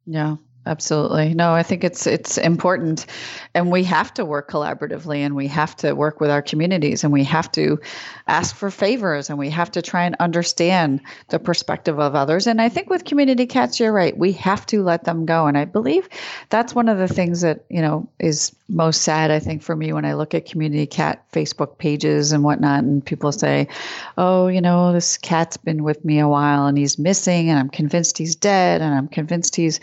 Yeah, 0.06 0.38
Absolutely. 0.68 1.34
No, 1.34 1.54
I 1.54 1.64
think 1.64 1.86
it's 1.86 2.06
it's 2.06 2.38
important 2.38 3.06
and 3.54 3.72
we 3.72 3.86
have 3.86 4.14
to 4.16 4.26
work 4.26 4.52
collaboratively 4.52 5.20
and 5.20 5.34
we 5.34 5.48
have 5.48 5.78
to 5.78 5.94
work 5.94 6.20
with 6.20 6.30
our 6.30 6.42
communities 6.42 7.06
and 7.06 7.14
we 7.14 7.24
have 7.24 7.50
to 7.54 7.80
ask 8.28 8.54
for 8.54 8.70
favors 8.70 9.30
and 9.30 9.40
we 9.40 9.50
have 9.50 9.72
to 9.72 9.82
try 9.82 10.04
and 10.04 10.18
understand 10.20 11.00
the 11.30 11.40
perspective 11.40 12.02
of 12.02 12.16
others. 12.16 12.48
And 12.48 12.62
I 12.62 12.68
think 12.68 12.90
with 12.90 13.06
community 13.06 13.46
cats 13.46 13.80
you're 13.80 13.94
right. 13.94 14.18
We 14.18 14.34
have 14.34 14.66
to 14.66 14.84
let 14.84 15.06
them 15.06 15.26
go 15.26 15.48
and 15.48 15.58
I 15.58 15.64
believe 15.64 16.10
that's 16.50 16.76
one 16.76 16.90
of 16.90 16.98
the 16.98 17.08
things 17.08 17.40
that, 17.42 17.64
you 17.70 17.82
know, 17.82 18.10
is 18.20 18.54
most 18.68 19.04
sad 19.04 19.32
I 19.32 19.40
think 19.40 19.62
for 19.64 19.74
me 19.78 19.94
when 19.94 20.04
I 20.04 20.16
look 20.16 20.34
at 20.34 20.46
community 20.46 20.86
cat 20.86 21.24
Facebook 21.32 21.78
pages 21.78 22.34
and 22.34 22.44
whatnot 22.44 22.84
and 22.84 23.06
people 23.06 23.32
say, 23.32 23.70
"Oh, 24.18 24.48
you 24.48 24.60
know, 24.60 24.92
this 24.92 25.18
cat's 25.18 25.56
been 25.56 25.84
with 25.84 26.04
me 26.04 26.20
a 26.20 26.28
while 26.28 26.68
and 26.68 26.78
he's 26.78 27.00
missing 27.00 27.50
and 27.50 27.58
I'm 27.58 27.70
convinced 27.70 28.18
he's 28.18 28.36
dead 28.36 28.82
and 28.82 28.94
I'm 28.94 29.08
convinced 29.08 29.56
he's 29.56 29.80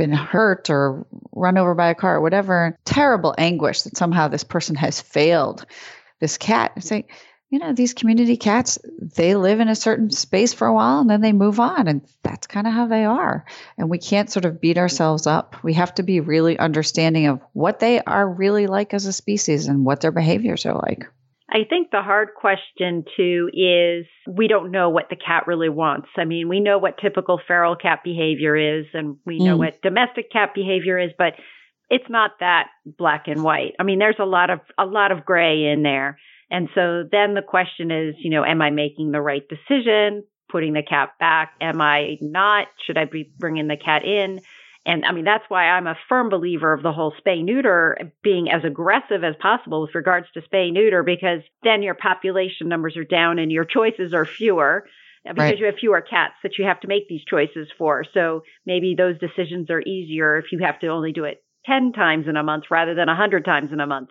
been 0.00 0.12
hurt 0.12 0.70
or 0.70 1.06
run 1.32 1.58
over 1.58 1.74
by 1.74 1.90
a 1.90 1.94
car 1.94 2.16
or 2.16 2.20
whatever, 2.22 2.76
terrible 2.86 3.34
anguish 3.36 3.82
that 3.82 3.98
somehow 3.98 4.28
this 4.28 4.44
person 4.44 4.74
has 4.74 5.00
failed 5.00 5.66
this 6.20 6.38
cat. 6.38 6.72
I 6.76 6.80
say, 6.80 7.06
you 7.50 7.58
know, 7.58 7.74
these 7.74 7.92
community 7.92 8.38
cats, 8.38 8.78
they 8.98 9.34
live 9.34 9.60
in 9.60 9.68
a 9.68 9.74
certain 9.76 10.10
space 10.10 10.54
for 10.54 10.66
a 10.66 10.72
while 10.72 11.00
and 11.00 11.10
then 11.10 11.20
they 11.20 11.32
move 11.32 11.60
on. 11.60 11.86
And 11.86 12.00
that's 12.22 12.46
kind 12.46 12.66
of 12.66 12.72
how 12.72 12.86
they 12.86 13.04
are. 13.04 13.44
And 13.76 13.90
we 13.90 13.98
can't 13.98 14.30
sort 14.30 14.46
of 14.46 14.60
beat 14.60 14.78
ourselves 14.78 15.26
up. 15.26 15.62
We 15.62 15.74
have 15.74 15.94
to 15.96 16.02
be 16.02 16.20
really 16.20 16.58
understanding 16.58 17.26
of 17.26 17.42
what 17.52 17.78
they 17.80 18.00
are 18.00 18.26
really 18.26 18.66
like 18.66 18.94
as 18.94 19.04
a 19.04 19.12
species 19.12 19.66
and 19.66 19.84
what 19.84 20.00
their 20.00 20.12
behaviors 20.12 20.64
are 20.64 20.74
like. 20.74 21.06
I 21.52 21.64
think 21.68 21.90
the 21.90 22.02
hard 22.02 22.30
question 22.36 23.04
too 23.16 23.50
is 23.52 24.06
we 24.28 24.46
don't 24.46 24.70
know 24.70 24.88
what 24.88 25.08
the 25.10 25.16
cat 25.16 25.48
really 25.48 25.68
wants. 25.68 26.08
I 26.16 26.24
mean, 26.24 26.48
we 26.48 26.60
know 26.60 26.78
what 26.78 26.98
typical 26.98 27.40
feral 27.44 27.74
cat 27.74 28.00
behavior 28.04 28.56
is 28.56 28.86
and 28.94 29.16
we 29.26 29.38
know 29.38 29.56
mm. 29.56 29.58
what 29.58 29.82
domestic 29.82 30.30
cat 30.30 30.50
behavior 30.54 30.96
is, 30.98 31.10
but 31.18 31.34
it's 31.88 32.08
not 32.08 32.32
that 32.38 32.68
black 32.86 33.24
and 33.26 33.42
white. 33.42 33.74
I 33.80 33.82
mean, 33.82 33.98
there's 33.98 34.20
a 34.20 34.24
lot 34.24 34.50
of 34.50 34.60
a 34.78 34.84
lot 34.84 35.10
of 35.10 35.24
gray 35.24 35.64
in 35.64 35.82
there. 35.82 36.18
And 36.52 36.68
so 36.74 37.04
then 37.10 37.34
the 37.34 37.42
question 37.46 37.90
is, 37.90 38.14
you 38.18 38.30
know, 38.30 38.44
am 38.44 38.62
I 38.62 38.70
making 38.70 39.10
the 39.10 39.20
right 39.20 39.42
decision 39.48 40.24
putting 40.50 40.72
the 40.72 40.82
cat 40.82 41.10
back? 41.18 41.52
Am 41.60 41.80
I 41.80 42.16
not? 42.20 42.66
Should 42.86 42.98
I 42.98 43.04
be 43.04 43.30
bringing 43.38 43.68
the 43.68 43.76
cat 43.76 44.04
in? 44.04 44.40
And 44.90 45.04
I 45.04 45.12
mean, 45.12 45.24
that's 45.24 45.44
why 45.46 45.66
I'm 45.66 45.86
a 45.86 45.94
firm 46.08 46.30
believer 46.30 46.72
of 46.72 46.82
the 46.82 46.90
whole 46.90 47.14
spay 47.24 47.44
neuter 47.44 48.12
being 48.24 48.50
as 48.50 48.64
aggressive 48.64 49.22
as 49.22 49.36
possible 49.40 49.82
with 49.82 49.94
regards 49.94 50.26
to 50.34 50.40
spay 50.40 50.72
neuter, 50.72 51.04
because 51.04 51.42
then 51.62 51.84
your 51.84 51.94
population 51.94 52.68
numbers 52.68 52.96
are 52.96 53.04
down 53.04 53.38
and 53.38 53.52
your 53.52 53.64
choices 53.64 54.12
are 54.12 54.26
fewer 54.26 54.84
uh, 55.28 55.32
because 55.32 55.50
right. 55.50 55.58
you 55.60 55.66
have 55.66 55.76
fewer 55.76 56.00
cats 56.00 56.34
that 56.42 56.58
you 56.58 56.64
have 56.64 56.80
to 56.80 56.88
make 56.88 57.06
these 57.08 57.22
choices 57.24 57.68
for. 57.78 58.04
So 58.12 58.42
maybe 58.66 58.96
those 58.98 59.16
decisions 59.20 59.70
are 59.70 59.80
easier 59.80 60.38
if 60.38 60.46
you 60.50 60.58
have 60.64 60.80
to 60.80 60.88
only 60.88 61.12
do 61.12 61.22
it 61.22 61.40
10 61.66 61.92
times 61.92 62.26
in 62.26 62.36
a 62.36 62.42
month 62.42 62.64
rather 62.68 62.96
than 62.96 63.06
100 63.06 63.44
times 63.44 63.70
in 63.72 63.78
a 63.78 63.86
month. 63.86 64.08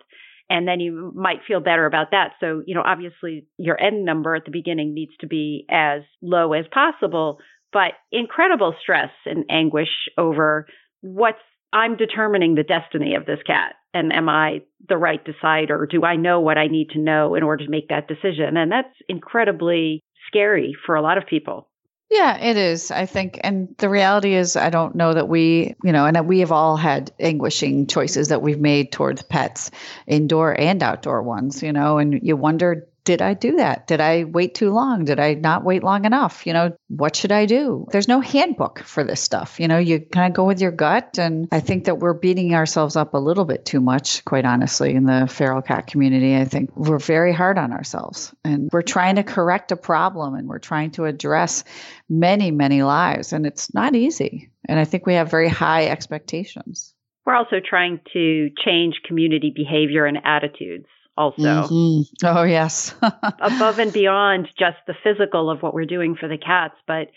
And 0.48 0.66
then 0.66 0.80
you 0.80 1.12
might 1.14 1.44
feel 1.46 1.60
better 1.60 1.84
about 1.84 2.12
that. 2.12 2.32
So, 2.40 2.62
you 2.66 2.74
know, 2.74 2.82
obviously 2.82 3.46
your 3.58 3.78
end 3.78 4.06
number 4.06 4.34
at 4.34 4.46
the 4.46 4.50
beginning 4.50 4.94
needs 4.94 5.12
to 5.20 5.26
be 5.26 5.66
as 5.70 6.02
low 6.22 6.54
as 6.54 6.64
possible, 6.72 7.38
but 7.72 7.92
incredible 8.12 8.74
stress 8.82 9.10
and 9.26 9.44
anguish 9.50 9.88
over 10.18 10.66
what's 11.00 11.38
I'm 11.72 11.96
determining 11.96 12.56
the 12.56 12.64
destiny 12.64 13.14
of 13.14 13.26
this 13.26 13.38
cat. 13.46 13.74
And 13.94 14.12
am 14.12 14.28
I 14.28 14.62
the 14.88 14.96
right 14.96 15.24
decider? 15.24 15.86
Do 15.90 16.04
I 16.04 16.16
know 16.16 16.40
what 16.40 16.58
I 16.58 16.66
need 16.66 16.90
to 16.90 16.98
know 16.98 17.34
in 17.34 17.42
order 17.42 17.64
to 17.64 17.70
make 17.70 17.88
that 17.88 18.08
decision? 18.08 18.56
And 18.56 18.72
that's 18.72 18.94
incredibly 19.08 20.02
scary 20.26 20.76
for 20.86 20.96
a 20.96 21.02
lot 21.02 21.18
of 21.18 21.26
people. 21.26 21.68
Yeah, 22.10 22.38
it 22.38 22.56
is. 22.56 22.90
I 22.90 23.06
think, 23.06 23.38
and 23.44 23.72
the 23.78 23.88
reality 23.88 24.34
is, 24.34 24.56
I 24.56 24.70
don't 24.70 24.96
know 24.96 25.14
that 25.14 25.28
we, 25.28 25.76
you 25.84 25.92
know, 25.92 26.06
and 26.06 26.26
we 26.26 26.40
have 26.40 26.50
all 26.50 26.76
had 26.76 27.12
anguishing 27.20 27.86
choices 27.86 28.28
that 28.28 28.42
we've 28.42 28.58
made 28.58 28.90
towards 28.90 29.22
pets, 29.22 29.70
indoor 30.08 30.52
and 30.58 30.82
outdoor 30.82 31.22
ones, 31.22 31.62
you 31.62 31.72
know, 31.72 31.98
and 31.98 32.18
you 32.20 32.36
wonder, 32.36 32.88
did 33.04 33.22
I 33.22 33.34
do 33.34 33.56
that? 33.56 33.86
Did 33.86 34.00
I 34.00 34.24
wait 34.24 34.54
too 34.54 34.70
long? 34.70 35.04
Did 35.04 35.18
I 35.18 35.34
not 35.34 35.64
wait 35.64 35.82
long 35.82 36.04
enough? 36.04 36.46
You 36.46 36.52
know, 36.52 36.76
what 36.88 37.16
should 37.16 37.32
I 37.32 37.46
do? 37.46 37.86
There's 37.90 38.08
no 38.08 38.20
handbook 38.20 38.80
for 38.80 39.04
this 39.04 39.20
stuff. 39.20 39.58
You 39.58 39.68
know, 39.68 39.78
you 39.78 40.00
kind 40.00 40.30
of 40.30 40.36
go 40.36 40.44
with 40.44 40.60
your 40.60 40.70
gut. 40.70 41.18
And 41.18 41.48
I 41.50 41.60
think 41.60 41.84
that 41.84 41.98
we're 41.98 42.14
beating 42.14 42.54
ourselves 42.54 42.96
up 42.96 43.14
a 43.14 43.18
little 43.18 43.44
bit 43.44 43.64
too 43.64 43.80
much, 43.80 44.24
quite 44.24 44.44
honestly, 44.44 44.94
in 44.94 45.04
the 45.04 45.26
feral 45.30 45.62
cat 45.62 45.86
community. 45.86 46.36
I 46.36 46.44
think 46.44 46.76
we're 46.76 46.98
very 46.98 47.32
hard 47.32 47.58
on 47.58 47.72
ourselves 47.72 48.34
and 48.44 48.70
we're 48.72 48.82
trying 48.82 49.16
to 49.16 49.22
correct 49.22 49.72
a 49.72 49.76
problem 49.76 50.34
and 50.34 50.48
we're 50.48 50.58
trying 50.58 50.90
to 50.92 51.06
address 51.06 51.64
many, 52.08 52.50
many 52.50 52.82
lives. 52.82 53.32
And 53.32 53.46
it's 53.46 53.72
not 53.72 53.94
easy. 53.94 54.50
And 54.68 54.78
I 54.78 54.84
think 54.84 55.06
we 55.06 55.14
have 55.14 55.30
very 55.30 55.48
high 55.48 55.86
expectations. 55.86 56.94
We're 57.24 57.34
also 57.34 57.56
trying 57.64 58.00
to 58.12 58.50
change 58.64 59.00
community 59.06 59.52
behavior 59.54 60.04
and 60.04 60.18
attitudes 60.24 60.86
also. 61.20 61.42
Mm-hmm. 61.42 62.26
Oh, 62.26 62.42
yes. 62.44 62.94
above 63.02 63.78
and 63.78 63.92
beyond 63.92 64.48
just 64.58 64.78
the 64.86 64.94
physical 65.04 65.50
of 65.50 65.62
what 65.62 65.74
we're 65.74 65.84
doing 65.84 66.16
for 66.18 66.28
the 66.28 66.38
cats. 66.38 66.74
But, 66.86 67.08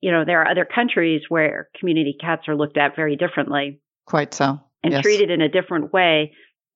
you 0.00 0.12
know, 0.12 0.24
there 0.24 0.40
are 0.40 0.48
other 0.48 0.64
countries 0.64 1.22
where 1.28 1.68
community 1.78 2.16
cats 2.18 2.42
are 2.46 2.56
looked 2.56 2.78
at 2.78 2.94
very 2.94 3.16
differently. 3.16 3.80
Quite 4.06 4.32
so. 4.32 4.60
And 4.84 4.92
yes. 4.92 5.02
treated 5.02 5.30
in 5.30 5.40
a 5.40 5.48
different 5.48 5.92
way. 5.92 6.32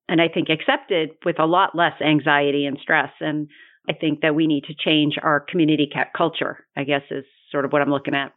And 0.09 0.21
I 0.21 0.29
think 0.29 0.49
accepted 0.51 1.11
with 1.25 1.39
a 1.39 1.47
lot 1.47 1.75
less 1.75 1.95
anxiety 2.05 2.67
and 2.67 2.77
stress. 2.83 3.13
And 3.21 3.49
I 3.89 3.93
think 3.93 4.21
that 4.23 4.35
we 4.35 4.47
need 4.47 4.65
to 4.65 4.75
change 4.75 5.15
our 5.23 5.41
community 5.41 5.89
cat 5.91 6.09
culture, 6.15 6.67
I 6.77 6.85
guess 6.85 7.03
is 7.11 7.25
sort 7.53 7.65
of 7.65 7.73
what 7.73 7.83
I'm 7.83 7.91
looking 7.91 8.15
at. 8.15 8.33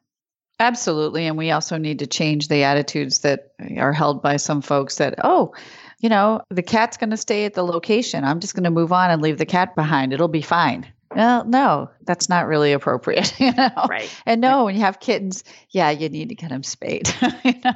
Absolutely. 0.60 1.28
And 1.28 1.38
we 1.38 1.52
also 1.52 1.78
need 1.78 2.00
to 2.00 2.08
change 2.08 2.48
the 2.48 2.64
attitudes 2.64 3.20
that 3.20 3.52
are 3.78 3.94
held 3.94 4.24
by 4.24 4.38
some 4.38 4.62
folks 4.62 4.96
that, 4.96 5.16
oh, 5.24 5.54
you 6.00 6.10
know, 6.10 6.42
the 6.50 6.64
cat's 6.64 6.98
going 6.98 7.12
to 7.12 7.18
stay 7.18 7.46
at 7.46 7.54
the 7.54 7.64
location. 7.64 8.24
I'm 8.24 8.40
just 8.40 8.56
going 8.56 8.64
to 8.64 8.72
move 8.72 8.92
on 8.92 9.12
and 9.12 9.22
leave 9.22 9.38
the 9.38 9.46
cat 9.46 9.76
behind. 9.76 10.14
It'll 10.14 10.28
be 10.28 10.42
fine. 10.42 10.92
Well, 11.16 11.46
no, 11.46 11.90
that's 12.06 12.30
not 12.30 12.48
really 12.48 12.74
appropriate. 12.74 13.34
You 13.40 13.52
know? 13.54 13.86
Right. 13.90 14.14
And 14.26 14.42
no, 14.42 14.66
when 14.66 14.76
you 14.76 14.82
have 14.82 15.00
kittens, 15.00 15.44
yeah, 15.70 15.90
you 15.90 16.10
need 16.10 16.30
to 16.30 16.36
get 16.36 16.50
them 16.50 16.64
spayed. 16.64 17.10
you 17.44 17.54
know? 17.64 17.74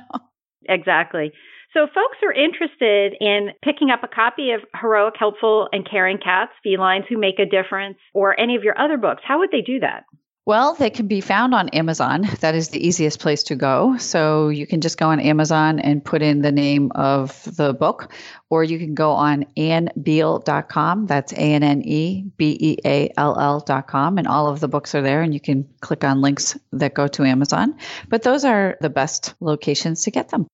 Exactly. 0.67 1.31
So, 1.73 1.87
folks 1.87 2.17
are 2.23 2.33
interested 2.33 3.15
in 3.21 3.51
picking 3.63 3.91
up 3.91 4.03
a 4.03 4.07
copy 4.07 4.51
of 4.51 4.61
Heroic, 4.79 5.13
Helpful, 5.17 5.69
and 5.71 5.89
Caring 5.89 6.17
Cats, 6.17 6.51
Felines 6.65 7.05
Who 7.07 7.17
Make 7.17 7.39
a 7.39 7.45
Difference, 7.45 7.97
or 8.13 8.37
any 8.37 8.57
of 8.57 8.63
your 8.63 8.77
other 8.77 8.97
books. 8.97 9.21
How 9.25 9.39
would 9.39 9.51
they 9.51 9.61
do 9.61 9.79
that? 9.79 10.03
Well, 10.43 10.73
they 10.73 10.89
can 10.89 11.07
be 11.07 11.21
found 11.21 11.53
on 11.53 11.69
Amazon. 11.69 12.27
That 12.39 12.55
is 12.55 12.69
the 12.69 12.85
easiest 12.85 13.19
place 13.19 13.43
to 13.43 13.55
go. 13.55 13.97
So 13.97 14.49
you 14.49 14.65
can 14.65 14.81
just 14.81 14.97
go 14.97 15.09
on 15.09 15.19
Amazon 15.19 15.79
and 15.79 16.03
put 16.03 16.23
in 16.23 16.41
the 16.41 16.51
name 16.51 16.91
of 16.95 17.43
the 17.55 17.73
book, 17.73 18.11
or 18.49 18.63
you 18.63 18.79
can 18.79 18.95
go 18.95 19.11
on 19.11 19.45
annebeall.com. 19.55 21.05
That's 21.05 21.31
A 21.33 21.35
N 21.35 21.61
N 21.61 21.83
E 21.83 22.25
B 22.37 22.57
E 22.59 22.77
A 22.83 23.11
L 23.17 23.39
L.com. 23.39 24.17
And 24.17 24.27
all 24.27 24.47
of 24.47 24.59
the 24.59 24.67
books 24.67 24.95
are 24.95 25.03
there, 25.03 25.21
and 25.21 25.31
you 25.31 25.39
can 25.39 25.69
click 25.79 26.03
on 26.03 26.21
links 26.21 26.57
that 26.71 26.95
go 26.95 27.07
to 27.07 27.23
Amazon. 27.23 27.77
But 28.09 28.23
those 28.23 28.43
are 28.43 28.77
the 28.81 28.89
best 28.89 29.35
locations 29.41 30.03
to 30.05 30.11
get 30.11 30.29
them. 30.29 30.47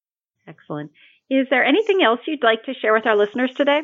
Excellent. 0.45 0.91
Is 1.29 1.47
there 1.49 1.63
anything 1.63 2.03
else 2.03 2.19
you'd 2.27 2.43
like 2.43 2.63
to 2.65 2.73
share 2.73 2.93
with 2.93 3.05
our 3.05 3.15
listeners 3.15 3.51
today? 3.55 3.81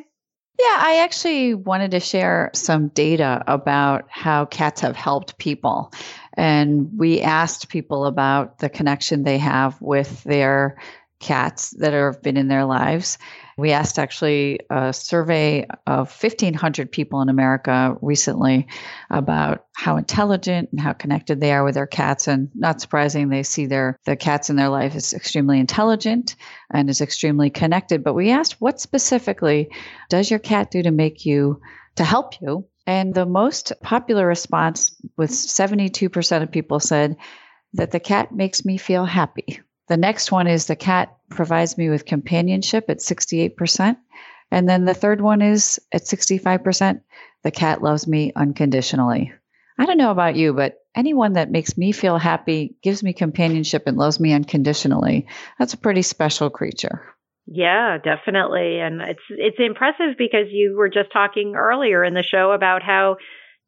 Yeah, 0.59 0.77
I 0.79 0.99
actually 1.03 1.55
wanted 1.55 1.91
to 1.91 1.99
share 1.99 2.51
some 2.53 2.89
data 2.89 3.43
about 3.47 4.05
how 4.09 4.45
cats 4.45 4.81
have 4.81 4.95
helped 4.95 5.37
people. 5.39 5.91
And 6.33 6.89
we 6.97 7.21
asked 7.21 7.69
people 7.69 8.05
about 8.05 8.59
the 8.59 8.69
connection 8.69 9.23
they 9.23 9.39
have 9.39 9.81
with 9.81 10.23
their 10.23 10.77
cats 11.19 11.71
that 11.79 11.93
have 11.93 12.21
been 12.21 12.37
in 12.37 12.49
their 12.49 12.65
lives. 12.65 13.17
We 13.57 13.71
asked 13.71 13.99
actually 13.99 14.59
a 14.69 14.93
survey 14.93 15.67
of 15.85 16.09
1,500 16.09 16.91
people 16.91 17.21
in 17.21 17.29
America 17.29 17.95
recently 18.01 18.67
about 19.09 19.65
how 19.75 19.97
intelligent 19.97 20.69
and 20.71 20.79
how 20.79 20.93
connected 20.93 21.39
they 21.39 21.51
are 21.51 21.63
with 21.63 21.75
their 21.75 21.87
cats. 21.87 22.27
And 22.27 22.49
not 22.55 22.81
surprising, 22.81 23.29
they 23.29 23.43
see 23.43 23.65
their 23.65 23.97
the 24.05 24.15
cats 24.15 24.49
in 24.49 24.55
their 24.55 24.69
life 24.69 24.95
as 24.95 25.13
extremely 25.13 25.59
intelligent 25.59 26.35
and 26.71 26.89
is 26.89 27.01
extremely 27.01 27.49
connected. 27.49 28.03
But 28.03 28.15
we 28.15 28.31
asked, 28.31 28.59
what 28.59 28.79
specifically 28.79 29.69
does 30.09 30.29
your 30.29 30.39
cat 30.39 30.71
do 30.71 30.81
to 30.83 30.91
make 30.91 31.25
you, 31.25 31.61
to 31.95 32.03
help 32.03 32.41
you? 32.41 32.67
And 32.85 33.13
the 33.13 33.25
most 33.25 33.71
popular 33.81 34.27
response 34.27 34.95
with 35.15 35.29
72% 35.29 36.43
of 36.43 36.51
people 36.51 36.79
said 36.79 37.15
that 37.73 37.91
the 37.91 37.99
cat 37.99 38.33
makes 38.33 38.65
me 38.65 38.77
feel 38.77 39.05
happy. 39.05 39.61
The 39.87 39.97
next 39.97 40.31
one 40.31 40.47
is 40.47 40.65
the 40.65 40.75
cat 40.75 41.15
provides 41.29 41.77
me 41.77 41.89
with 41.89 42.05
companionship 42.05 42.89
at 42.89 42.99
68%. 42.99 43.97
And 44.51 44.69
then 44.69 44.85
the 44.85 44.93
third 44.93 45.19
one 45.19 45.41
is 45.41 45.79
at 45.91 46.03
65%, 46.03 47.01
the 47.43 47.51
cat 47.51 47.81
loves 47.81 48.07
me 48.07 48.31
unconditionally. 48.35 49.33
I 49.77 49.85
don't 49.85 49.97
know 49.97 50.11
about 50.11 50.35
you, 50.35 50.53
but 50.53 50.77
anyone 50.95 51.33
that 51.33 51.51
makes 51.51 51.77
me 51.77 51.91
feel 51.91 52.19
happy, 52.19 52.75
gives 52.83 53.01
me 53.01 53.13
companionship, 53.13 53.83
and 53.87 53.97
loves 53.97 54.19
me 54.19 54.31
unconditionally, 54.31 55.27
that's 55.57 55.73
a 55.73 55.77
pretty 55.77 56.03
special 56.03 56.51
creature. 56.51 57.03
Yeah, 57.47 57.97
definitely. 57.97 58.79
And 58.79 59.01
it's 59.01 59.23
it's 59.29 59.57
impressive 59.59 60.15
because 60.17 60.47
you 60.51 60.75
were 60.77 60.89
just 60.89 61.11
talking 61.11 61.55
earlier 61.55 62.03
in 62.03 62.13
the 62.13 62.23
show 62.23 62.51
about 62.51 62.83
how 62.83 63.17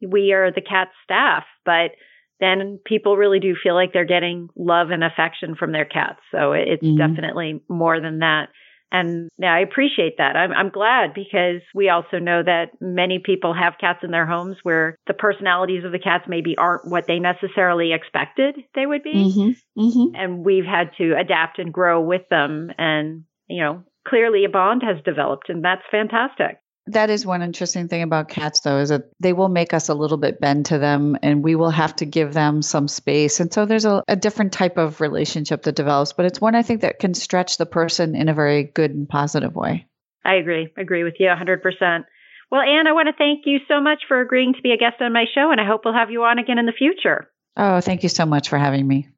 we 0.01 0.31
are 0.31 0.51
the 0.51 0.61
cat 0.61 0.89
staff, 1.03 1.43
but 1.65 1.91
then 2.39 2.79
people 2.85 3.17
really 3.17 3.39
do 3.39 3.55
feel 3.61 3.75
like 3.75 3.93
they're 3.93 4.05
getting 4.05 4.49
love 4.55 4.89
and 4.89 5.03
affection 5.03 5.55
from 5.55 5.71
their 5.71 5.85
cats. 5.85 6.19
So 6.31 6.51
it's 6.53 6.83
mm-hmm. 6.83 6.97
definitely 6.97 7.61
more 7.69 8.01
than 8.01 8.19
that. 8.19 8.49
And 8.91 9.29
yeah, 9.37 9.53
I 9.53 9.59
appreciate 9.59 10.17
that. 10.19 10.35
I'm, 10.35 10.51
I'm 10.53 10.69
glad 10.69 11.13
because 11.13 11.61
we 11.73 11.89
also 11.89 12.19
know 12.19 12.43
that 12.43 12.69
many 12.79 13.19
people 13.23 13.53
have 13.53 13.73
cats 13.79 13.99
in 14.03 14.11
their 14.11 14.27
homes 14.27 14.57
where 14.63 14.95
the 15.07 15.13
personalities 15.13 15.83
of 15.83 15.91
the 15.91 15.99
cats 15.99 16.25
maybe 16.27 16.55
aren't 16.57 16.89
what 16.89 17.05
they 17.07 17.19
necessarily 17.19 17.93
expected 17.93 18.55
they 18.73 18.85
would 18.85 19.03
be. 19.03 19.15
Mm-hmm. 19.15 19.81
Mm-hmm. 19.81 20.15
And 20.15 20.45
we've 20.45 20.65
had 20.65 20.91
to 20.99 21.17
adapt 21.19 21.59
and 21.59 21.73
grow 21.73 22.01
with 22.01 22.29
them. 22.29 22.71
And, 22.77 23.23
you 23.47 23.61
know, 23.61 23.83
clearly 24.07 24.45
a 24.45 24.49
bond 24.49 24.83
has 24.83 25.03
developed 25.03 25.49
and 25.49 25.65
that's 25.65 25.81
fantastic. 25.91 26.59
That 26.87 27.09
is 27.09 27.25
one 27.25 27.41
interesting 27.41 27.87
thing 27.87 28.03
about 28.03 28.29
cats, 28.29 28.59
though, 28.59 28.77
is 28.77 28.89
that 28.89 29.09
they 29.19 29.33
will 29.33 29.49
make 29.49 29.73
us 29.73 29.89
a 29.89 29.95
little 29.95 30.17
bit 30.17 30.39
bend 30.39 30.67
to 30.67 30.77
them 30.77 31.17
and 31.23 31.43
we 31.43 31.55
will 31.55 31.71
have 31.71 31.95
to 31.97 32.05
give 32.05 32.33
them 32.33 32.61
some 32.61 32.87
space. 32.87 33.39
And 33.39 33.51
so 33.51 33.65
there's 33.65 33.85
a, 33.85 34.03
a, 34.07 34.15
different 34.15 34.53
type 34.53 34.77
of 34.77 35.01
relationship 35.01 35.63
that 35.63 35.75
develops, 35.75 36.13
but 36.13 36.25
it's 36.25 36.39
one 36.39 36.53
I 36.53 36.61
think 36.61 36.81
that 36.81 36.99
can 36.99 37.15
stretch 37.15 37.57
the 37.57 37.65
person 37.65 38.15
in 38.15 38.29
a 38.29 38.35
very 38.35 38.63
good 38.63 38.91
and 38.91 39.09
positive 39.09 39.55
way. 39.55 39.87
I 40.23 40.35
agree. 40.35 40.71
I 40.77 40.81
agree 40.81 41.03
with 41.03 41.15
you 41.19 41.27
100%. 41.27 42.05
Well, 42.51 42.61
Anne, 42.61 42.87
I 42.87 42.91
want 42.91 43.07
to 43.07 43.13
thank 43.17 43.45
you 43.45 43.59
so 43.67 43.81
much 43.81 44.03
for 44.07 44.21
agreeing 44.21 44.53
to 44.53 44.61
be 44.61 44.71
a 44.71 44.77
guest 44.77 45.01
on 45.01 45.11
my 45.11 45.25
show, 45.33 45.51
and 45.51 45.59
I 45.59 45.65
hope 45.65 45.81
we'll 45.83 45.95
have 45.95 46.11
you 46.11 46.23
on 46.23 46.37
again 46.37 46.59
in 46.59 46.67
the 46.67 46.71
future. 46.71 47.29
Oh, 47.57 47.81
thank 47.81 48.03
you 48.03 48.09
so 48.09 48.25
much 48.25 48.49
for 48.49 48.57
having 48.57 48.87
me. 48.87 49.09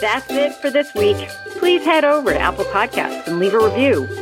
That's 0.00 0.30
it 0.30 0.52
for 0.54 0.68
this 0.70 0.92
week. 0.94 1.16
Please 1.58 1.84
head 1.84 2.04
over 2.04 2.32
to 2.32 2.38
Apple 2.38 2.64
Podcasts 2.66 3.28
and 3.28 3.38
leave 3.38 3.54
a 3.54 3.58
review. 3.58 4.21